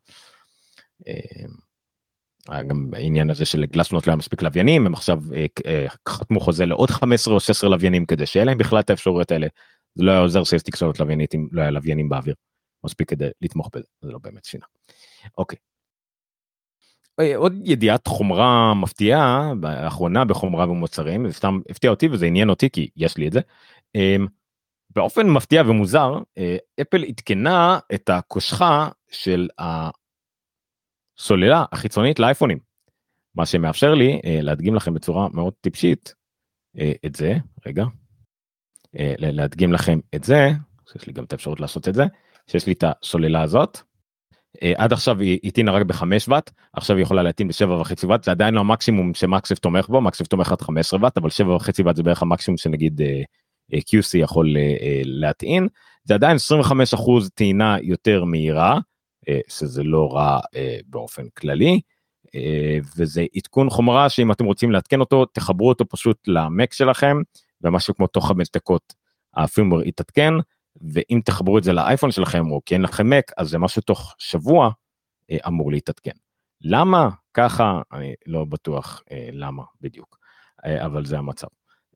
[2.49, 6.39] אה, גם העניין הזה של גלסנוט לא היה מספיק לוויינים הם עכשיו אה, אה, חתמו
[6.39, 9.47] חוזה לעוד 15 או 16 לוויינים כדי שיהיה להם בכלל את האפשרויות האלה.
[9.95, 12.35] זה לא היה עוזר שיש תקשורת לוויינית אם לא היה לוויינים באוויר.
[12.83, 14.65] מספיק כדי לתמוך בזה זה לא באמת שינה.
[15.37, 15.57] אוקיי.
[17.35, 22.89] עוד ידיעת חומרה מפתיעה באחרונה בחומרה ומוצרים זה סתם הפתיע אותי וזה עניין אותי כי
[22.95, 23.39] יש לי את זה.
[23.95, 24.27] אמ,
[24.95, 26.17] באופן מפתיע ומוזר
[26.81, 29.47] אפל עדכנה את הקושחה של
[31.21, 32.57] סוללה החיצונית לאייפונים.
[33.35, 36.13] מה שמאפשר לי אה, להדגים לכם בצורה מאוד טיפשית
[36.79, 37.85] אה, את זה רגע
[38.99, 40.49] אה, להדגים לכם את זה
[40.95, 42.03] יש לי גם את האפשרות לעשות את זה
[42.47, 43.77] שיש לי את הסוללה הזאת
[44.63, 48.31] אה, עד עכשיו היא הטעינה רק ב-5 ואט, עכשיו היא יכולה להטעין ב-7.5 ואט, זה
[48.31, 52.03] עדיין לא המקסימום שמקסף תומך בו, מקסף תומך עד 15 ואט, אבל 7.5 ואט זה
[52.03, 53.21] בערך המקסימום שנגיד אה,
[53.73, 54.55] אה, QC יכול
[55.03, 55.67] להטעין,
[56.03, 58.79] זה עדיין 25 אחוז טעינה יותר מהירה,
[59.47, 60.39] שזה לא רע
[60.85, 61.81] באופן כללי,
[62.97, 67.17] וזה עדכון חומרה שאם אתם רוצים לעדכן אותו, תחברו אותו פשוט למק שלכם,
[67.61, 68.93] ומשהו כמו תוך 5 דקות
[69.33, 70.33] הפירמור יתעדכן.
[70.81, 74.15] ואם תחברו את זה לאייפון שלכם או כי אין לכם מק אז זה משהו תוך
[74.17, 74.71] שבוע
[75.31, 76.11] אה, אמור להתעדכן.
[76.61, 80.17] למה ככה אני לא בטוח אה, למה בדיוק
[80.65, 81.47] אה, אבל זה המצב.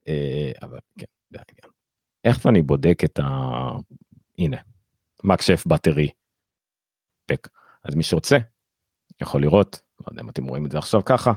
[0.08, 1.74] אה, אבל כן זה העניין.
[2.24, 3.24] איך אני בודק את ה...
[4.38, 4.58] הנה
[5.24, 6.10] מקשף בטרי
[7.26, 7.48] פק
[7.84, 8.38] אז מי שרוצה
[9.22, 11.34] יכול לראות לא יודע אם אתם רואים את זה עכשיו ככה.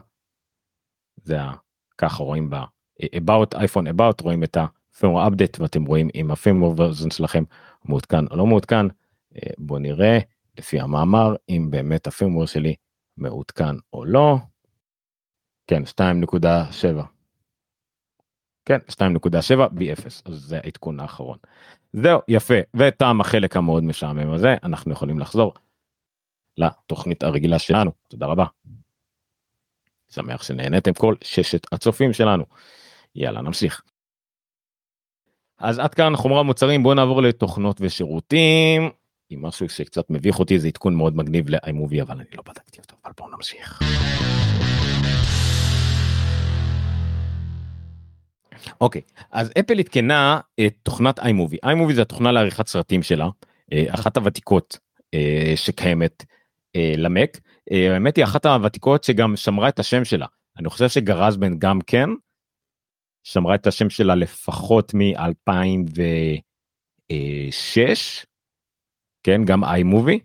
[1.17, 1.53] זה ה...
[1.99, 2.55] ככה רואים ב...
[3.03, 4.67] about iPhone about רואים את ה...
[4.99, 7.45] firmware update ואתם רואים אם ה-firmware version שלכם
[7.85, 8.87] מעודכן או לא מעודכן.
[9.37, 10.19] אה, בואו נראה
[10.59, 12.75] לפי המאמר אם באמת ה-firmware שלי
[13.17, 14.37] מעודכן או לא.
[15.67, 17.03] כן 2.7.
[18.65, 21.39] כן 2.7 b0 אז זה העדכון האחרון.
[21.93, 25.55] זהו יפה וטעם החלק המאוד משעמם הזה אנחנו יכולים לחזור
[26.59, 28.45] לתוכנית הרגילה שלנו תודה רבה.
[30.11, 32.45] שמח שנהנתם כל ששת הצופים שלנו.
[33.15, 33.83] יאללה נמשיך.
[35.59, 38.91] אז עד כאן חומרה מוצרים בואו נעבור לתוכנות ושירותים.
[39.31, 42.97] עם משהו שקצת מביך אותי זה עדכון מאוד מגניב לאיימובי אבל אני לא בדקתי אותו
[43.05, 43.83] אבל בואו נמשיך.
[48.81, 53.29] אוקיי אז אפל עדכנה את תוכנת איימובי איימובי זה התוכנה לעריכת סרטים שלה
[53.73, 54.79] אה, אחת הוותיקות
[55.15, 56.25] אה, שקיימת
[56.97, 57.41] למק.
[57.71, 60.27] האמת היא אחת הוותיקות שגם שמרה את השם שלה.
[60.59, 62.09] אני חושב שגרזבן גם כן
[63.25, 66.41] שמרה את השם שלה לפחות מ-2006,
[69.23, 70.19] כן, גם iMovie,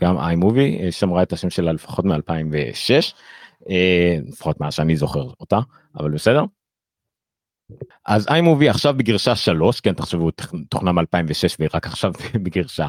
[0.00, 3.14] גם iMovie אה, שמרה את השם שלה לפחות מ-2006,
[3.70, 5.58] אה, לפחות מה שאני זוכר אותה,
[5.96, 6.44] אבל בסדר.
[8.06, 10.30] אז iMovie עכשיו בגרשה 3, כן, תחשבו,
[10.68, 12.12] תוכנה מ-2006 והיא רק עכשיו
[12.44, 12.88] בגרשה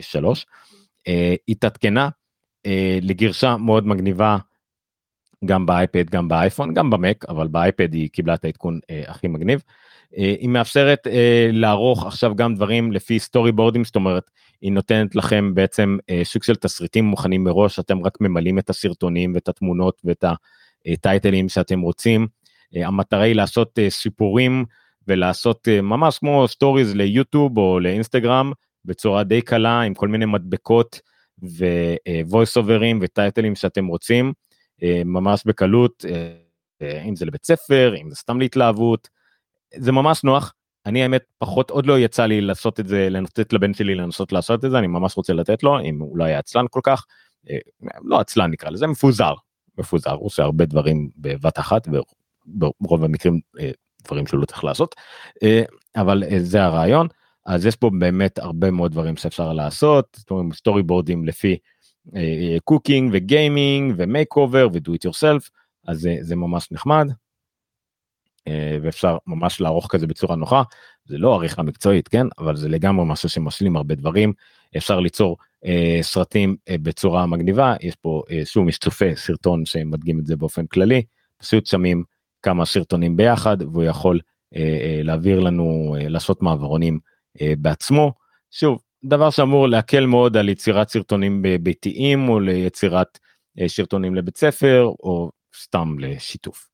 [0.00, 0.52] 3, אה,
[1.48, 2.08] התעדכנה
[3.02, 4.36] לגרשה מאוד מגניבה
[5.44, 9.62] גם באייפד גם באייפון גם במק אבל באייפד היא קיבלה את העדכון אה, הכי מגניב.
[10.16, 15.16] אה, היא מאפשרת אה, לערוך עכשיו גם דברים לפי סטורי בורדים זאת אומרת היא נותנת
[15.16, 20.00] לכם בעצם אה, סוג של תסריטים מוכנים מראש אתם רק ממלאים את הסרטונים ואת התמונות
[20.04, 20.24] ואת
[20.86, 22.26] ה-title ים שאתם רוצים.
[22.76, 24.64] אה, המטרה היא לעשות אה, סיפורים
[25.08, 28.52] ולעשות אה, ממש כמו סטוריז ליוטיוב או לאינסטגרם
[28.84, 31.00] בצורה די קלה עם כל מיני מדבקות
[31.42, 34.32] ו-voice over ים ו-title ים שאתם רוצים.
[34.82, 36.34] אה, ממש בקלות, אה,
[36.82, 39.08] אה, אם זה לבית ספר, אם זה סתם להתלהבות,
[39.76, 40.54] זה ממש נוח.
[40.86, 44.64] אני האמת פחות עוד לא יצא לי לעשות את זה, לתת לבן שלי לנסות לעשות
[44.64, 47.04] את זה, אני ממש רוצה לתת לו, אם הוא לא היה עצלן כל כך,
[48.04, 49.34] לא עצלן נקרא לזה, מפוזר,
[49.78, 53.40] מפוזר, הוא עושה הרבה דברים בבת אחת, וברוב המקרים
[54.04, 54.94] דברים שהוא לא צריך לעשות,
[55.96, 57.08] אבל זה הרעיון.
[57.46, 60.20] אז יש פה באמת הרבה מאוד דברים שאפשר לעשות,
[60.52, 61.56] storyboard ים לפי
[62.64, 65.50] cooking ו gaming ו makeover ו do it yourself
[65.86, 67.08] אז זה, זה ממש נחמד.
[68.48, 70.62] אה, ואפשר ממש לערוך כזה בצורה נוחה.
[71.04, 72.26] זה לא עריכה מקצועית כן?
[72.38, 74.32] אבל זה לגמרי משהו שמשלים הרבה דברים.
[74.76, 77.74] אפשר ליצור אה, סרטים אה, בצורה מגניבה.
[77.80, 81.02] יש פה אה, שוב יש צופה סרטון שמדגים את זה באופן כללי.
[81.38, 82.04] פשוט שמים
[82.42, 84.20] כמה סרטונים ביחד והוא יכול
[84.56, 88.12] אה, אה, להעביר לנו אה, לעשות מעברונים אה, בעצמו
[88.50, 93.18] שוב דבר שאמור להקל מאוד על יצירת סרטונים ביתיים או ליצירת
[93.60, 95.30] אה, סרטונים לבית ספר או
[95.62, 96.68] סתם לשיתוף.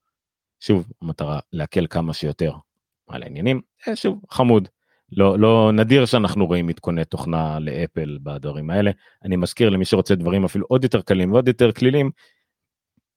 [0.60, 2.52] שוב המטרה להקל כמה שיותר
[3.08, 4.68] על העניינים אה, שוב חמוד
[5.12, 8.90] לא לא נדיר שאנחנו רואים עדכוני תוכנה לאפל בדברים האלה
[9.24, 12.10] אני מזכיר למי שרוצה דברים אפילו עוד יותר קלים ועוד יותר כלילים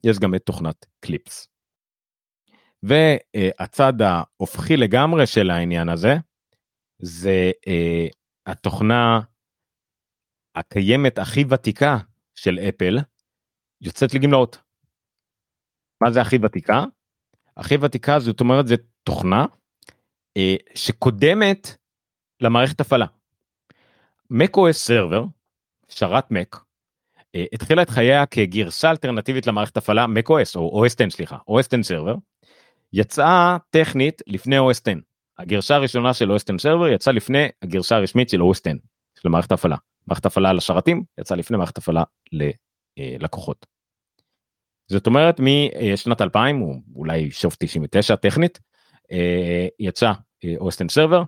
[0.04, 1.48] יש גם את תוכנת קליפס.
[2.84, 6.18] והצד ההופכי לגמרי של העניין הזה
[7.04, 8.08] זה אה,
[8.46, 9.20] התוכנה
[10.56, 11.98] הקיימת הכי ותיקה
[12.36, 12.98] של אפל
[13.82, 14.58] יוצאת לגמלאות.
[16.04, 16.84] מה זה הכי ותיקה?
[17.58, 19.46] הכי ותיקה זאת אומרת זה תוכנה
[20.38, 21.78] אה, שקודמת
[22.42, 23.06] למערכת הפעלה.
[24.34, 25.24] macOS סרבר,
[25.89, 26.60] שרת Mac,
[27.36, 31.84] אה, התחילה את חייה כגרסה אלטרנטיבית למערכת הפעלה macOS או OS 10 סליחה, OS 10
[31.84, 32.16] סרבר,
[32.94, 35.12] יצאה טכנית לפני OS 10.
[35.38, 38.72] הגרשה הראשונה של 10 Server יצאה לפני הגרשה הרשמית של 10
[39.22, 39.76] של מערכת הפעלה.
[40.08, 42.04] מערכת הפעלה לשרתים יצאה לפני מערכת הפעלה
[42.98, 43.65] ללקוחות.
[44.91, 48.60] זאת אומרת משנת 2000 או אולי שוב 99 טכנית
[49.12, 50.12] אה, יצא
[50.67, 51.24] 10 Server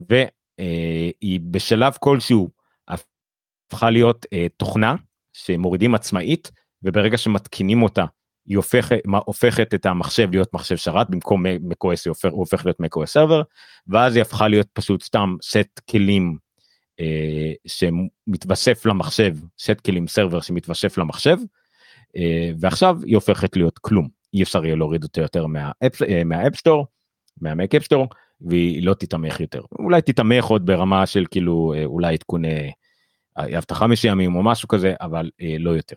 [0.00, 2.50] והיא בשלב כלשהו
[2.88, 4.94] הפכה להיות אה, תוכנה
[5.32, 6.50] שמורידים עצמאית
[6.82, 8.04] וברגע שמתקינים אותה
[8.46, 13.06] היא הופכת, הופכת את המחשב להיות מחשב שרת במקום macOS היא הוא הופך להיות macOS
[13.06, 13.42] סרבר
[13.88, 16.36] ואז היא הפכה להיות פשוט סתם סט כלים
[17.00, 21.36] אה, שמתווסף למחשב סט כלים server שמתווסף למחשב
[22.16, 25.46] אה, ועכשיו היא הופכת להיות כלום אי אפשר יהיה להוריד אותה יותר
[26.24, 26.86] מהאפסטור
[27.40, 28.08] מהמק אפסטור
[28.40, 32.72] והיא לא תתמך יותר אולי תתמך עוד ברמה של כאילו אה, אולי עדכוני
[33.36, 35.96] אבטחה מסוימים או משהו כזה אבל אה, לא יותר.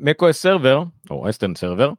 [0.00, 1.92] ה macOS Server או OS X Server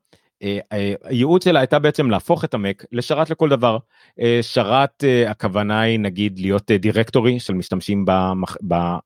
[1.03, 3.77] הייעוד שלה הייתה בעצם להפוך את המק לשרת לכל דבר.
[4.19, 8.57] אה, שרת הכוונה היא נגיד להיות דירקטורי של משתמשים במח...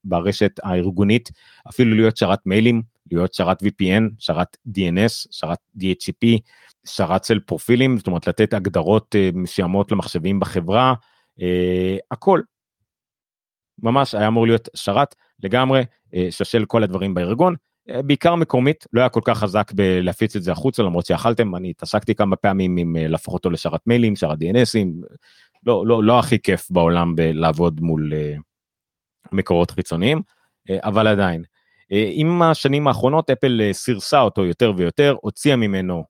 [0.04, 1.32] ברשת הארגונית
[1.70, 6.40] אפילו להיות שרת מיילים להיות שרת VPN שרת DNS שרת DHCP
[6.86, 10.94] שרת של פרופילים זאת אומרת לתת הגדרות מסוימות למחשבים בחברה
[12.12, 12.42] הכל
[13.84, 19.00] ממש היה אמור להיות שרת לגמרי אה, שושל כל הדברים בארגון אה, בעיקר מקומית לא
[19.02, 22.96] היה כל כך חזק בלהפיץ את זה החוצה למרות שיכלתם אני התעסקתי כמה פעמים עם
[22.96, 24.88] אה, להפוך אותו לשרת מיילים שרת DNSים
[25.66, 28.14] לא לא לא הכי כיף בעולם בלעבוד מול
[29.32, 30.22] מקורות חיצוניים
[30.70, 31.44] אבל עדיין.
[31.90, 36.04] עם השנים האחרונות אפל סירסה אותו יותר ויותר הוציאה ממנו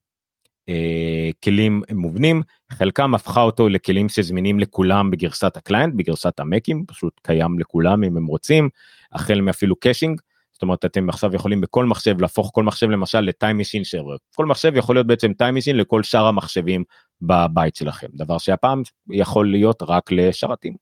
[0.69, 7.19] אה, כלים מובנים חלקם הפכה אותו לכלים שזמינים לכולם בגרסת ה client בגרסת המקים פשוט
[7.23, 8.69] קיים לכולם אם הם רוצים
[9.11, 10.21] החל מאפילו caching
[10.63, 14.45] אומרת אתם עכשיו יכולים בכל מחשב להפוך כל מחשב למשל ל Time Machine server כל
[14.45, 16.83] מחשב יכול להיות בעצם Time Machine לכל שאר המחשבים
[17.21, 20.73] בבית שלכם דבר שהפעם יכול להיות רק לשרתים.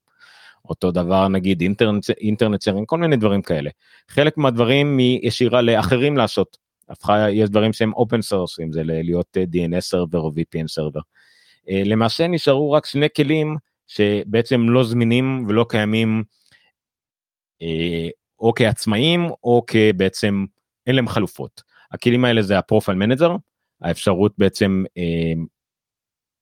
[0.70, 3.70] אותו דבר נגיד אינטרנט אינטרנט שרים כל מיני דברים כאלה
[4.10, 6.58] חלק מהדברים מישירה לאחרים לעשות
[6.91, 11.00] הפכה, יש דברים שהם source, אם זה להיות אה, DNS סרבר או VPN סרבר.
[11.70, 16.24] אה, למעשה נשארו רק שני כלים שבעצם לא זמינים ולא קיימים
[17.62, 18.10] אה,
[18.41, 20.45] או כעצמאים או כבעצם
[20.88, 21.62] אין להם חלופות.
[21.91, 23.36] הכלים האלה זה ה Profile Manager,
[23.82, 24.84] האפשרות בעצם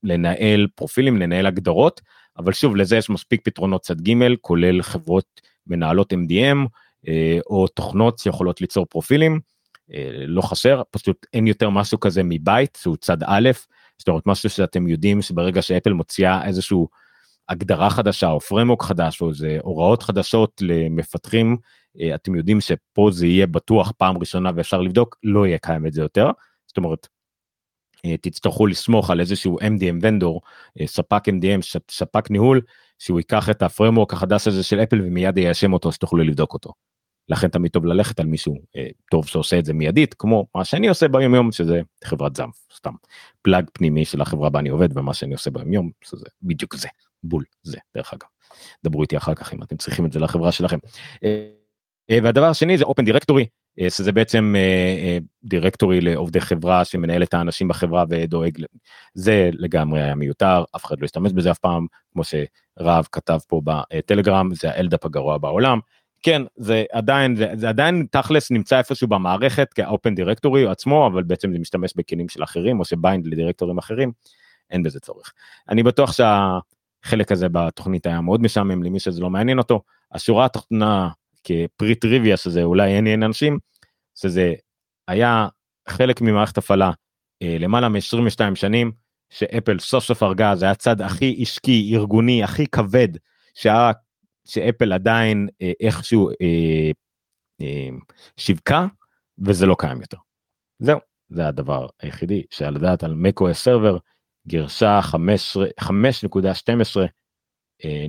[0.03, 2.01] לנהל פרופילים, לנהל הגדרות,
[2.37, 6.67] אבל שוב לזה יש מספיק פתרונות צד ג' כולל חברות מנהלות MDM
[7.49, 9.39] או תוכנות שיכולות ליצור פרופילים.
[9.93, 13.49] אה, לא חסר פשוט אין יותר משהו כזה מבית שהוא צד א'
[13.97, 16.87] זאת אומרת משהו שאתם יודעים שברגע שאפל מוציאה איזשהו
[17.49, 21.57] הגדרה חדשה או פריימוורק חדש או איזה הוראות חדשות למפתחים אה,
[22.15, 26.01] אתם יודעים שפה זה יהיה בטוח פעם ראשונה ואפשר לבדוק לא יהיה קיים את זה
[26.01, 26.31] יותר
[26.67, 27.07] זאת אומרת.
[28.05, 30.41] אה, תצטרכו לסמוך על איזשהו MDM ונדור
[30.85, 32.61] ספק MDM ספק ניהול
[32.99, 36.73] שהוא ייקח את הפרמוק החדש הזה של אפל ומיד יישם אותו שתוכלו לבדוק אותו.
[37.29, 40.87] לכן תמיד טוב ללכת על מישהו אה, טוב שעושה את זה מיידית כמו מה שאני
[40.89, 42.93] עושה ביום יום שזה חברת זאמפ סתם
[43.41, 46.87] פלאג פנימי של החברה בה אני עובד ומה שאני עושה ביום יום שזה בדיוק זה
[47.23, 48.27] בול זה דרך אגב.
[48.83, 50.77] דברו איתי אחר כך אם אתם צריכים את זה לחברה שלכם.
[51.23, 51.58] אה, אה,
[52.11, 53.45] והדבר השני זה open directory
[53.79, 54.55] אה, שזה בעצם
[55.43, 58.57] directory אה, לעובדי חברה שמנהל את האנשים בחברה ודואג
[59.13, 63.61] זה לגמרי היה מיותר אף אחד לא השתמש בזה אף פעם כמו שרב כתב פה
[63.63, 65.79] בטלגרם זה ה LDAP הגרוע בעולם
[66.23, 71.23] כן זה עדיין זה, זה עדיין תכלס נמצא איפשהו במערכת כ open directory עצמו אבל
[71.23, 74.11] בעצם זה משתמש בכלים של אחרים או שbind ל directory ים אחרים
[74.71, 75.33] אין בזה צורך.
[75.69, 81.09] אני בטוח שהחלק הזה בתוכנית היה מאוד משעמם למי שזה לא מעניין אותו השורה התחתונה
[81.43, 83.59] כפרי טריוויה שזה אולי אין עניין אנשים
[84.15, 84.53] שזה
[85.07, 85.47] היה
[85.89, 86.91] חלק ממערכת הפעלה
[87.41, 88.91] אה, למעלה מ-22 שנים
[89.29, 93.07] שאפל סוף סוף הרגה זה היה הצד הכי עסקי ארגוני הכי כבד
[93.53, 93.91] שהיה
[94.45, 96.91] שאפל עדיין אה, איכשהו אה,
[97.61, 97.89] אה,
[98.37, 98.87] שיווקה
[99.45, 100.17] וזה לא קיים יותר.
[100.79, 100.99] זהו
[101.29, 103.97] זה הדבר היחידי שעל לדעת על macOS סרבר
[104.47, 105.15] גרשה 5.12.2
[107.85, 108.05] אה,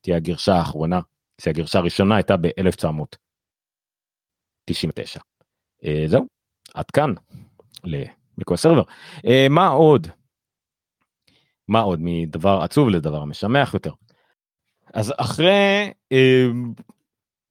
[0.00, 1.00] תהיה הגרשה האחרונה
[1.40, 5.20] שהגרשה הראשונה הייתה ב-1999.
[5.84, 6.26] אה, זהו
[6.74, 7.14] עד כאן
[7.84, 8.82] למקו סרבר.
[9.26, 10.06] אה, מה עוד?
[11.68, 13.92] מה עוד מדבר עצוב לדבר משמח יותר.
[14.94, 16.46] אז אחרי אה,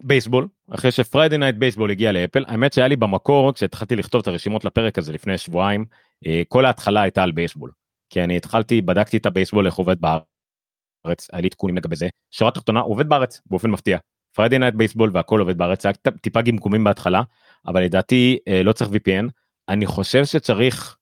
[0.03, 4.27] בייסבול אחרי ש Friday Night Baseball הגיע לאפל האמת שהיה לי במקור כשהתחלתי לכתוב את
[4.27, 5.85] הרשימות לפרק הזה לפני שבועיים
[6.27, 7.71] אה, כל ההתחלה הייתה על בייסבול.
[8.09, 10.23] כי אני התחלתי בדקתי את הבייסבול איך עובד בארץ
[11.31, 12.09] היה לי עדכונים לגבי זה.
[12.31, 13.97] שורה תחתונה עובד בארץ באופן מפתיע.
[14.35, 17.21] Friday Night Baseball והכל עובד בארץ היה טיפה גמגומים בהתחלה
[17.67, 19.29] אבל לדעתי אה, לא צריך VPN
[19.69, 20.97] אני חושב שצריך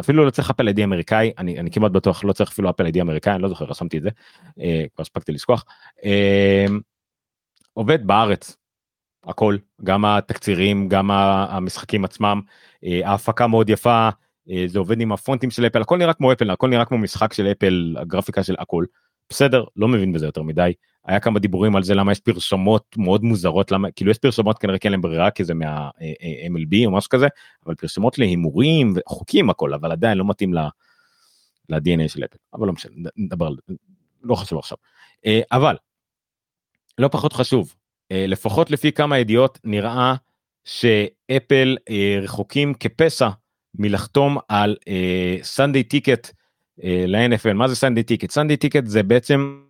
[0.00, 3.02] אפילו לא צריך אפל ID אמריקאי אני אני כמעט בטוח לא צריך אפילו אפל ID
[3.02, 4.10] אמריקאי אני לא זוכר רשמתי את זה
[4.60, 5.64] אה, כבר הספקתי לשכוח.
[6.04, 6.66] אה,
[7.72, 8.56] עובד בארץ
[9.24, 12.40] הכל גם התקצירים גם המשחקים עצמם
[12.84, 14.08] אה, ההפקה מאוד יפה
[14.66, 17.46] זה עובד עם הפונטים של אפל הכל נראה כמו אפל הכל נראה כמו משחק של
[17.46, 18.84] אפל הגרפיקה של הכל
[19.28, 20.72] בסדר לא מבין בזה יותר מדי.
[21.04, 24.78] היה כמה דיבורים על זה למה יש פרסומות מאוד מוזרות למה כאילו יש פרסומות כנראה
[24.78, 25.90] כן להם ברירה כי זה מה
[26.50, 27.26] mlb או משהו כזה
[27.66, 32.36] אבל פרסומות להימורים וחוקים הכל אבל עדיין לא מתאים ל-DNA של אפל.
[32.54, 33.74] אבל לא משנה נדבר על זה
[34.22, 34.78] לא חשוב עכשיו.
[35.52, 35.76] אבל
[36.98, 37.74] לא פחות חשוב
[38.10, 40.14] לפחות לפי כמה ידיעות נראה
[40.64, 41.76] שאפל
[42.22, 43.28] רחוקים כפסע
[43.74, 44.76] מלחתום על
[45.42, 46.30] Sunday Ticket
[46.82, 49.62] ל-NFL מה זה Sunday Ticket Sunday Ticket זה בעצם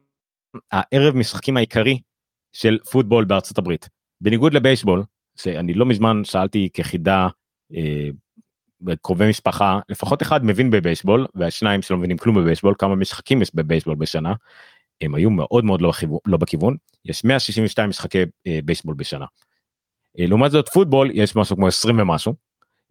[0.72, 2.00] הערב משחקים העיקרי
[2.52, 3.88] של פוטבול בארצות הברית
[4.20, 5.02] בניגוד לבייסבול
[5.36, 7.28] שאני לא מזמן שאלתי כחידה
[7.76, 8.08] אה,
[9.02, 13.94] קרובי משפחה לפחות אחד מבין בבייסבול והשניים שלא מבינים כלום בבייסבול כמה משחקים יש בבייסבול
[13.94, 14.34] בשנה.
[15.00, 19.26] הם היו מאוד מאוד לא, חיוו, לא בכיוון יש 162 משחקי אה, בייסבול בשנה.
[20.18, 22.34] אה, לעומת זאת פוטבול יש משהו כמו 20 ומשהו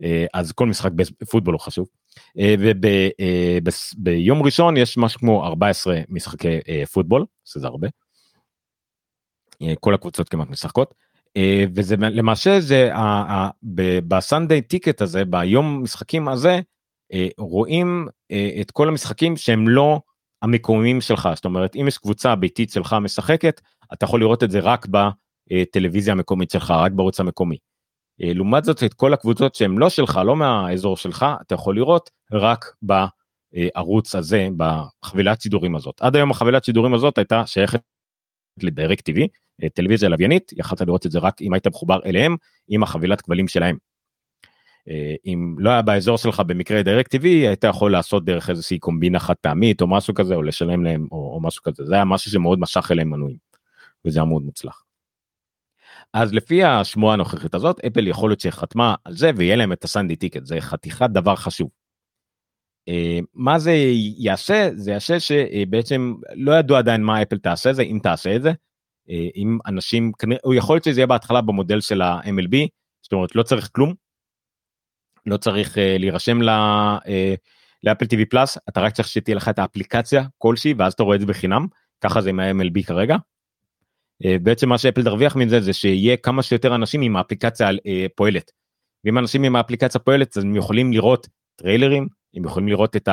[0.04, 0.92] אה, אז כל משחק
[1.32, 1.88] פוטבול הוא חשוב.
[2.40, 6.60] אה, וביום אה, ראשון יש משהו כמו 14 משחקי
[6.94, 7.88] פוטבול שזה הרבה.
[9.80, 10.94] כל הקבוצות כמעט משחקות.
[11.76, 12.92] וזה למעשה זה
[14.08, 16.60] בסנדיי טיקט הזה ביום משחקים הזה
[17.38, 18.08] רואים
[18.62, 20.00] את כל המשחקים שהם לא
[20.42, 23.62] המקומיים שלך זאת אומרת אם יש קבוצה ביתית שלך משחקת
[23.94, 24.88] אתה יכול לראות את זה רק
[25.52, 27.58] בטלוויזיה המקומית שלך רק בערוץ המקומי.
[28.24, 32.10] אה, לעומת זאת את כל הקבוצות שהן לא שלך לא מהאזור שלך אתה יכול לראות
[32.32, 37.82] רק בערוץ הזה בחבילת סידורים הזאת עד היום החבילת סידורים הזאת הייתה שייכת
[38.64, 39.28] לדירקט טיווי
[39.64, 42.36] אה, טלוויזיה לוויינית יכלת לראות את זה רק אם היית מחובר אליהם
[42.68, 43.78] עם החבילת כבלים שלהם.
[44.90, 49.20] אה, אם לא היה באזור שלך במקרה דירקט טיווי היית יכול לעשות דרך איזושהי קומבינה
[49.20, 52.32] חד פעמית או משהו כזה או לשלם להם או, או משהו כזה זה היה משהו
[52.32, 53.38] שמאוד משך אליהם מנויים.
[54.06, 54.85] וזה היה מאוד מוצלח.
[56.16, 60.16] אז לפי השמועה הנוכחית הזאת אפל יכול להיות שחתמה על זה ויהיה להם את הסנדי
[60.16, 61.70] טיקט זה חתיכת דבר חשוב.
[62.90, 63.72] Uh, מה זה
[64.18, 68.50] יעשה זה יעשה שבעצם לא ידעו עדיין מה אפל תעשה זה אם תעשה את זה.
[68.50, 70.12] Uh, אם אנשים
[70.44, 72.56] הוא יכול להיות שזה יהיה בהתחלה במודל של ה-MLB
[73.02, 73.94] זאת אומרת לא צריך כלום.
[75.26, 76.42] לא צריך uh, להירשם
[77.84, 81.22] לאפל TV פלאס אתה רק צריך שתהיה לך את האפליקציה כלשהי ואז אתה רואה את
[81.22, 81.68] זה בחינם
[82.02, 83.16] ככה זה עם ה-MLB כרגע.
[84.26, 88.52] אה, בעצם מה שאפל תרוויח מזה זה שיהיה כמה שיותר אנשים עם האפליקציה אה, פועלת.
[89.06, 93.10] ואם אנשים עם האפליקציה פועלת אז הם יכולים לראות טריילרים, הם יכולים לראות את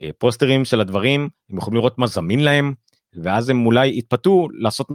[0.00, 2.74] הפוסטרים של הדברים, הם יכולים לראות מה זמין להם,
[3.22, 4.88] ואז הם אולי יתפתו לעשות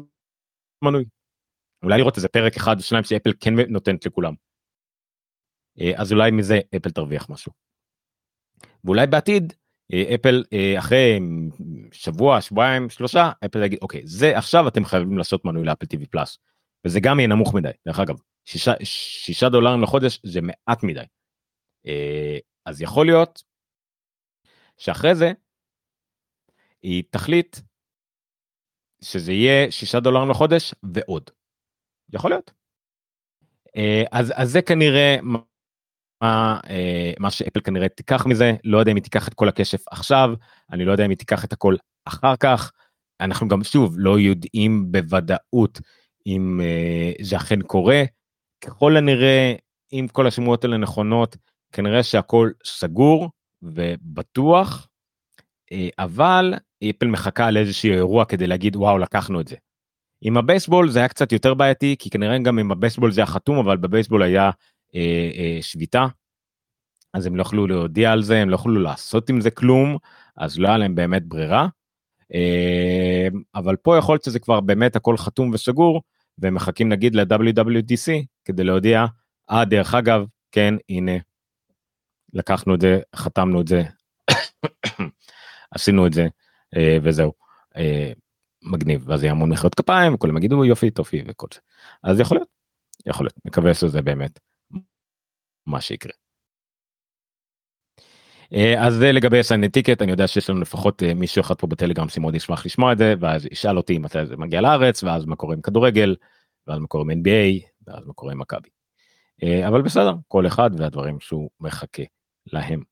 [0.83, 1.05] מנוי.
[1.83, 4.33] אולי לראות איזה פרק אחד או שניים שאפל כן נותנת לכולם.
[5.81, 7.51] אה, אז אולי מזה אפל תרוויח משהו.
[8.83, 9.58] ואולי בעתיד אה,
[9.91, 11.19] אפל אה, אחרי
[11.91, 16.37] שבוע שבועיים שלושה אפל יגיד אוקיי זה עכשיו אתם חייבים לעשות מנוי לאפל טיווי פלאס
[16.85, 18.15] וזה גם יהיה נמוך מדי דרך אגב
[18.45, 21.03] שישה, שישה דולרים לחודש זה מעט מדי.
[21.87, 23.43] אה, אז יכול להיות
[24.77, 25.31] שאחרי זה
[26.81, 27.57] היא תחליט
[29.01, 31.29] שזה יהיה שישה דולרים לחודש ועוד.
[32.13, 32.51] יכול להיות.
[34.11, 35.17] אז, אז זה כנראה
[36.21, 39.87] מה, אה, מה שאפל כנראה תיקח מזה, לא יודע אם היא תיקח את כל הכסף
[39.91, 40.29] עכשיו,
[40.71, 42.71] אני לא יודע אם היא תיקח את הכל אחר כך.
[43.21, 45.79] אנחנו גם שוב לא יודעים בוודאות
[46.27, 48.03] אם אה, זה אכן קורה.
[48.65, 49.53] ככל הנראה,
[49.93, 51.37] אם כל השמועות האלה נכונות,
[51.71, 53.29] כנראה שהכל סגור
[53.61, 54.87] ובטוח,
[55.71, 56.53] אה, אבל
[56.89, 59.55] אפל מחכה לאיזשהו אירוע כדי להגיד וואו לקחנו את זה.
[60.21, 63.57] עם הבייסבול זה היה קצת יותר בעייתי כי כנראה גם עם הבייסבול זה היה חתום
[63.57, 64.51] אבל בבייסבול היה
[65.61, 66.05] שביתה.
[67.13, 69.97] אז הם לא יכלו להודיע על זה, הם לא יכלו לעשות עם זה כלום,
[70.37, 71.67] אז לא היה להם באמת ברירה.
[72.33, 76.01] אה, אבל פה יכול להיות שזה כבר באמת הכל חתום וסגור,
[76.37, 79.05] והם מחכים נגיד ל-WWDC כדי להודיע,
[79.51, 81.11] אה דרך אגב, כן, הנה,
[82.33, 83.83] לקחנו את זה, חתמנו את זה,
[85.75, 86.27] עשינו את זה,
[87.03, 87.33] וזהו.
[88.63, 91.59] מגניב ואז יהיה המון מחיאות כפיים וכולם יגידו יופי טופי וכל זה
[92.03, 92.47] אז יכול להיות
[93.05, 94.39] יכול להיות מקווה שזה באמת
[95.69, 96.11] מה שיקרה.
[98.53, 101.67] אה, אז זה לגבי סנדי טיקט אני יודע שיש לנו לפחות אה, מישהו אחד פה
[101.67, 105.35] בטלגרם שמאוד ישמח לשמוע את זה ואז ישאל אותי מתי זה מגיע לארץ ואז מה
[105.35, 106.15] קורה עם כדורגל
[106.67, 108.69] ואז מה קורה עם NBA ואז מה קורה עם מכבי.
[109.43, 112.03] אה, אבל בסדר כל אחד והדברים שהוא מחכה
[112.53, 112.83] להם.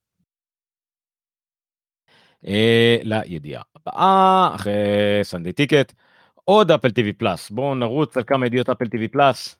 [3.03, 4.73] לידיעה הבאה אחרי
[5.23, 5.93] סנדי טיקט
[6.43, 9.55] עוד אפל טיווי פלאס בואו נרוץ על כמה ידיעות אפל טיווי פלאס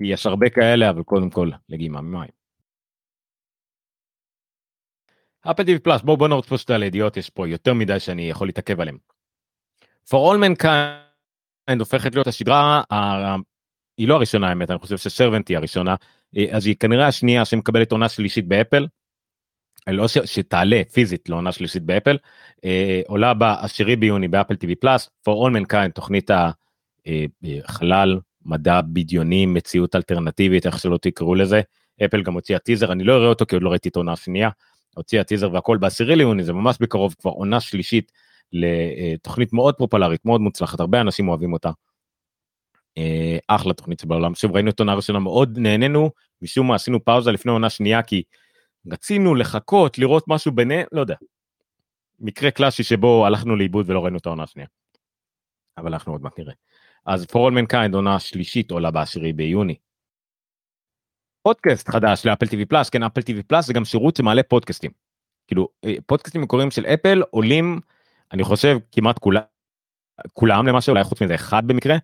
[0.00, 2.44] יש הרבה כאלה, אבל קודם כל לגימה ממים.
[5.50, 8.48] אפל טיווי פלאס, בואו בוא פה שתי על הידיעות, יש פה יותר מדי שאני יכול
[8.48, 8.98] להתעכב עליהם.
[10.10, 12.82] For all mankind הופכת להיות הסדרה,
[13.98, 15.94] היא לא הראשונה האמת, אני חושב ש Servant היא הראשונה,
[16.50, 18.86] אז היא כנראה השנייה שמקבלת עונה שלישית באפל.
[19.88, 22.18] לא ש, שתעלה פיזית לעונה שלישית באפל,
[22.64, 26.30] אה, עולה בעשירי ביוני באפל TV Plus, for all mankind, תוכנית
[27.64, 31.60] החלל, אה, מדע בדיוני, מציאות אלטרנטיבית, איך שלא תקראו לזה,
[32.04, 34.50] אפל גם הוציאה טיזר, אני לא אראה אותו כי עוד לא ראיתי את העונה השנייה,
[34.96, 38.12] הוציאה טיזר והכל בעשירי ליוני, זה ממש בקרוב כבר עונה שלישית
[38.52, 41.70] לתוכנית מאוד פופולרית, מאוד מוצלחת, הרבה אנשים אוהבים אותה.
[42.98, 46.10] אה, אחלה תוכנית שבעולם, שוב ראינו את עונה ראשונה מאוד נהנינו,
[46.42, 48.22] משום מה עשינו פאוזה לפני עונה שנייה כי
[48.92, 51.14] רצינו לחכות לראות משהו ביניהם, לא יודע.
[52.20, 54.68] מקרה קלאסי שבו הלכנו לאיבוד ולא ראינו את העונה השנייה.
[55.78, 56.52] אבל אנחנו עוד מעט נראה.
[57.06, 59.74] אז For All Mankind עונה שלישית עולה בעשירי ביוני.
[61.42, 64.90] פודקאסט חדש לאפל TV פלאס, כן אפל TV פלאס זה גם שירות שמעלה פודקאסטים.
[65.46, 67.80] כאילו אה, פודקאסטים מקוריים של אפל עולים
[68.32, 69.42] אני חושב כמעט כולם
[70.32, 71.96] כולם למשל אולי חוץ מזה אחד במקרה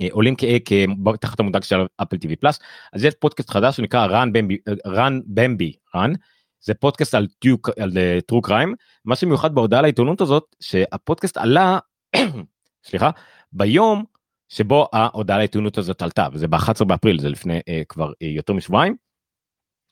[0.00, 0.34] אה, עולים
[1.20, 2.58] תחת המותג של אפל TV Plus
[2.92, 4.56] אז יש פודקאסט חדש שנקרא Run Bambi
[4.86, 6.12] Run Bambi Run
[6.60, 7.92] זה פודקאסט על טרו על
[8.26, 11.78] טרו אה, crime מה שמיוחד בהודעה לעיתונות הזאת שהפודקאסט עלה
[12.88, 13.10] סליחה
[13.52, 14.04] ביום
[14.48, 18.96] שבו ההודעה לעיתונות הזאת עלתה וזה ב-11 באפריל זה לפני uh, כבר uh, יותר משבועיים.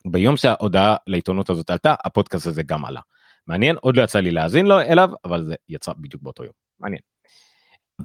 [0.07, 3.01] ביום שההודעה לעיתונות הזאת עלתה הפודקאסט הזה גם עלה.
[3.47, 7.01] מעניין עוד לא יצא לי להאזין לו אליו אבל זה יצא בדיוק באותו יום מעניין.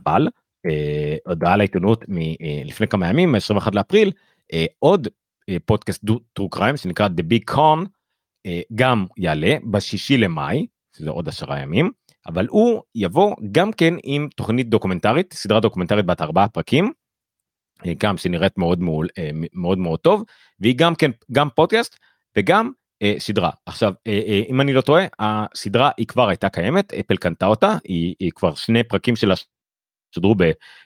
[0.04, 0.28] אבל
[0.66, 4.12] אה, הודעה לעיתונות מלפני כמה ימים 21 לאפריל
[4.54, 5.08] אה, עוד
[5.50, 7.88] אה, פודקאסט טרו קריים שנקרא The Big Con
[8.46, 11.92] אה, גם יעלה בשישי למאי שזה עוד עשרה ימים
[12.28, 16.92] אבל הוא יבוא גם כן עם תוכנית דוקומנטרית סדרה דוקומנטרית בת ארבעה פרקים.
[17.86, 20.24] אה, גם שנראית מאוד מאוד אה, מאוד מאוד טוב
[20.60, 22.00] והיא גם כן גם פודקאסט
[22.38, 26.94] וגם אה, סדרה עכשיו אה, אה, אם אני לא טועה הסדרה היא כבר הייתה קיימת
[26.94, 29.36] אפל קנתה אותה היא, היא כבר שני פרקים שלה
[30.16, 30.36] שודרו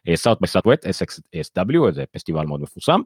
[0.07, 2.99] בסאוט בסאוט ווט SXSW איזה פסטיבל מאוד מפורסם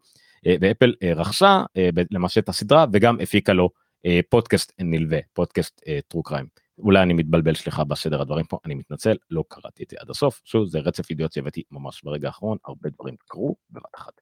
[0.47, 3.69] אה, ואפל אה, רכשה אה, למעשה את הסדרה וגם הפיקה לו
[4.05, 6.45] אה, פודקאסט נלווה פודקאסט טרו קריים
[6.79, 10.41] אולי אני מתבלבל סליחה בסדר הדברים פה אני מתנצל לא קראתי את זה עד הסוף
[10.45, 14.21] שוב זה רצף ידיעות שהבאתי ממש ברגע האחרון הרבה דברים קרו בבת אחת.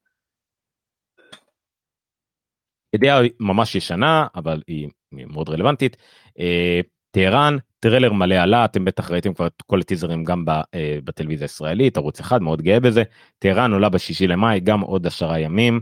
[2.96, 5.98] ידיעה ממש ישנה אבל היא מאוד רלוונטית.
[6.40, 6.82] אה,
[7.12, 11.98] טהרן טריילר מלא עלה אתם בטח ראיתם כבר את כל הטיזרים גם אה, בטלוויזיה הישראלית
[11.98, 13.04] ערוץ אחד מאוד גאה בזה.
[13.40, 15.82] טהרן עולה בשישי למאי גם עוד עשרה ימים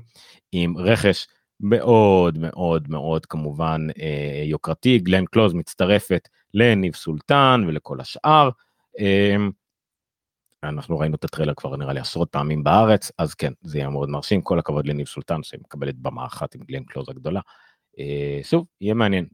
[0.51, 1.27] עם רכש
[1.59, 8.49] מאוד מאוד מאוד כמובן אה, יוקרתי גלן קלוז מצטרפת לניב סולטן ולכל השאר.
[10.63, 14.09] אנחנו ראינו את הטריילר כבר נראה לי עשרות פעמים בארץ אז כן זה יהיה מאוד
[14.09, 17.39] מרשים כל הכבוד לניב סולטן שמקבלת במה אחת עם גלן קלוז הגדולה.
[17.99, 19.27] אה, שוב יהיה מעניין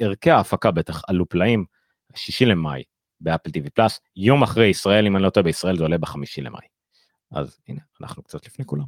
[0.00, 1.64] ערכי ההפקה בטח עלו פלאים
[2.14, 2.82] שישי למאי
[3.20, 6.66] באפל טיווי פלאס יום אחרי ישראל אם אני לא טועה בישראל זה עולה בחמישי למאי.
[7.32, 8.86] אז הנה אנחנו קצת לפני כולם.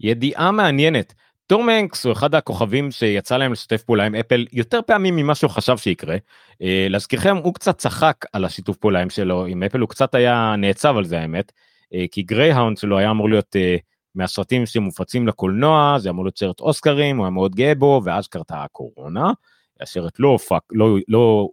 [0.00, 1.14] ידיעה מעניינת
[1.48, 5.50] תום הנקס הוא אחד הכוכבים שיצא להם לשתף פעולה עם אפל יותר פעמים ממה שהוא
[5.50, 6.16] חשב שיקרה.
[6.62, 10.96] אה, להזכירכם הוא קצת צחק על השיתוף פעולה שלו עם אפל הוא קצת היה נעצב
[10.96, 11.52] על זה האמת
[11.94, 13.76] אה, כי Greyhound שלו היה אמור להיות אה,
[14.14, 18.62] מהסרטים שמופצים לקולנוע זה אמור להיות סרט אוסקרים הוא היה מאוד גאה בו ואז קרתה
[18.62, 19.32] הקורונה.
[19.80, 21.48] הסרט לא הופק לא לא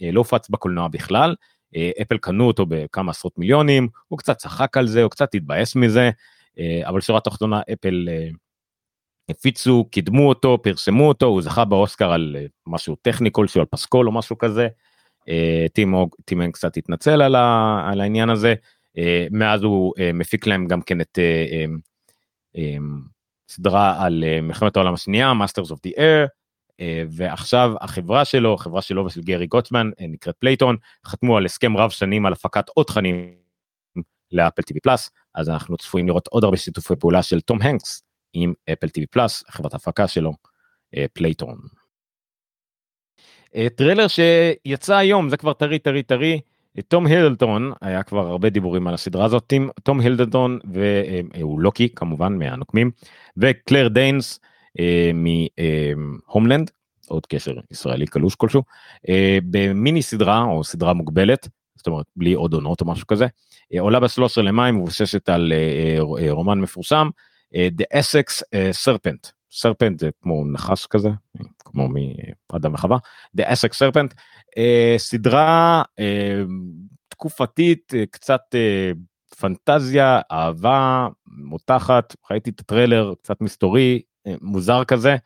[0.00, 1.34] לא הופץ בקולנוע בכלל
[2.02, 6.10] אפל קנו אותו בכמה עשרות מיליונים הוא קצת צחק על זה הוא קצת התבאס מזה
[6.84, 8.08] אבל שורה תחתונה אפל.
[9.28, 14.06] הפיצו, קידמו אותו, פרסמו אותו, הוא זכה באוסקר על אה, משהו טכני כלשהו, על פסקול
[14.06, 14.68] או משהו כזה.
[15.28, 15.66] אה,
[16.24, 17.36] טים קצת התנצל על,
[17.86, 18.54] על העניין הזה.
[18.98, 21.18] אה, מאז הוא מפיק להם גם כן את
[23.48, 26.28] סדרה על מלחמת העולם השנייה, Masters of the Air,
[27.10, 32.26] ועכשיו החברה שלו, חברה שלו ושל גארי גוצמן, נקראת Playtone, חתמו על הסכם רב שנים
[32.26, 33.34] על הפקת עוד תכנים
[34.32, 38.02] לאפל TV Plus, אז אנחנו צפויים לראות עוד הרבה שיתופי פעולה של תום הנקס
[38.32, 40.32] עם אפל TV Plus חברת ההפקה שלו
[41.12, 41.58] פלייטון.
[43.56, 46.40] אה, טריילר שיצא היום זה כבר טרי טרי טרי
[46.88, 52.38] טום הידלסטון היה כבר הרבה דיבורים על הסדרה הזאת טום הידלסטון והוא אה, לוקי כמובן
[52.38, 52.90] מהנוקמים
[53.36, 54.40] וקלר דיינס
[54.80, 56.70] אה, מהומלנד
[57.08, 58.62] עוד קשר ישראלי קלוש כלשהו
[59.50, 63.26] במיני סדרה או סדרה מוגבלת זאת אומרת בלי עוד עונות או משהו כזה
[63.78, 65.52] עולה ב-13 למאי מבוססת על
[66.30, 71.08] רומן מפורסם אה, The Essex אה, Serpent, סרפנט זה כמו נחש כזה,
[71.58, 71.88] כמו
[72.52, 72.98] מאדם וחווה,
[73.38, 74.14] The Essex Serpent,
[74.58, 75.82] אה, סדרה
[77.08, 78.40] תקופתית, קצת
[79.38, 84.02] פנטזיה, אהבה, מותחת, ראיתי את הטריילר, קצת מסתורי,
[84.40, 85.16] מוזר כזה,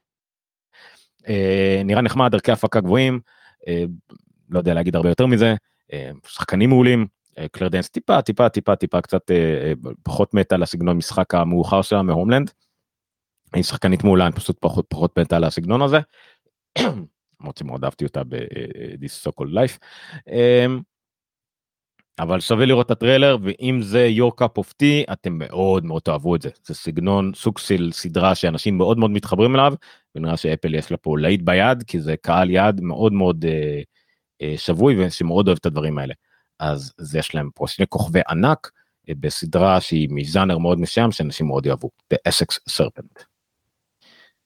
[1.84, 3.20] נראה נחמד, ערכי הפקה גבוהים,
[4.50, 5.54] לא יודע להגיד הרבה יותר מזה,
[6.26, 7.06] שחקנים מעולים,
[7.52, 9.72] קלר דנס טיפה טיפה טיפה טיפה קצת אה, אה,
[10.02, 12.50] פחות מתה על הסגנון משחק המאוחר שלה מהומלנד.
[13.54, 15.98] היא שחקנית מעולה אני פשוט פחות פחות מתה על הסגנון הזה.
[17.40, 19.78] למרות שמאוד אהבתי אותה ב-This So Called Life.
[20.28, 20.80] אמ,
[22.18, 26.36] אבל שווה לראות את הטריילר ואם זה your cup of tea אתם מאוד מאוד תאהבו
[26.36, 29.74] את זה זה סגנון סוג של סדרה שאנשים מאוד מאוד מתחברים אליו
[30.14, 33.80] ונראה שאפל יש לה פה להיט ביד כי זה קהל יעד מאוד מאוד אה,
[34.42, 36.14] אה, שבוי ושמאוד אוהב את הדברים האלה.
[36.58, 38.70] אז זה יש להם פה שני כוכבי ענק
[39.08, 41.90] אה, בסדרה שהיא מז'אנר מאוד מסוים שאנשים מאוד יאהבו.
[42.14, 43.24] The Essex Serpent.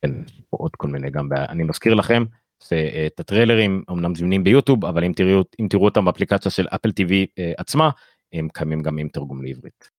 [0.03, 0.11] כן,
[0.51, 2.25] עוד כל מיני גם, אני מזכיר לכם
[2.73, 6.93] אה, את הטריילרים אמנם זמינים ביוטיוב אבל אם תראו אם תראו אותם באפליקציה של אפל
[6.93, 7.91] טיווי אה, עצמה
[8.33, 9.91] הם קיימים גם עם תרגום לעברית.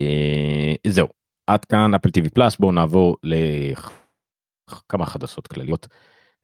[0.00, 1.08] אה, זהו
[1.46, 5.86] עד כאן אפל טיווי פלאס בואו נעבור לכמה חדשות כלליות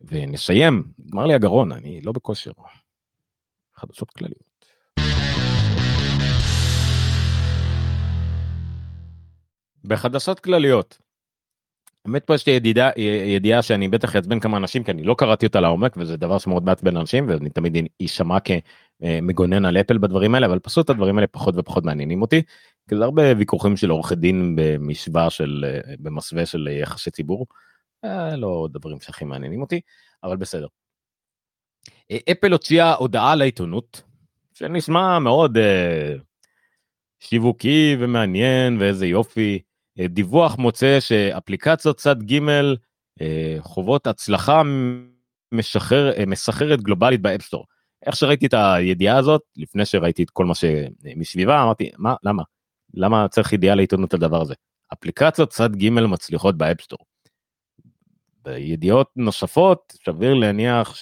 [0.00, 2.52] ונסיים נגמר לי הגרון אני לא בכושר.
[3.82, 4.52] חדשות כלליות.
[9.84, 10.98] בחדשות כלליות
[12.04, 12.90] באמת פה יש לי ידיעה,
[13.26, 16.64] ידיעה שאני בטח אעצבן כמה אנשים כי אני לא קראתי אותה לעומק וזה דבר שמאוד
[16.64, 21.54] מעצבן אנשים ואני תמיד אשמע כמגונן על אפל בדברים האלה אבל פשוט הדברים האלה פחות
[21.58, 22.42] ופחות מעניינים אותי.
[22.88, 25.64] כי זה הרבה ויכוחים של עורכי דין במשוואה של
[25.98, 27.46] במסווה של יחסי ציבור.
[28.04, 29.80] אה, לא דברים שהכי מעניינים אותי
[30.24, 30.66] אבל בסדר.
[32.30, 34.02] אפל הוציאה הודעה לעיתונות
[34.54, 36.20] שנשמע מאוד אה,
[37.20, 39.58] שיווקי ומעניין ואיזה יופי.
[40.00, 42.38] אה, דיווח מוצא שאפליקציות צד ג'
[43.20, 44.62] אה, חוות הצלחה
[45.52, 47.66] משחרר, אה, מסחררת גלובלית ב App Store.
[48.06, 52.42] איך שראיתי את הידיעה הזאת לפני שראיתי את כל מה שמסביבה אמרתי מה למה
[52.94, 54.54] למה צריך ידיעה לעיתונות הדבר הזה
[54.92, 56.98] אפליקציות צד ג' מצליחות ב App Store.
[58.44, 60.94] בידיעות נוספות סביר להניח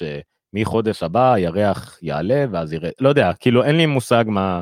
[0.52, 4.60] שמחודש הבא הירח יעלה ואז יראה לא יודע כאילו אין לי מושג מה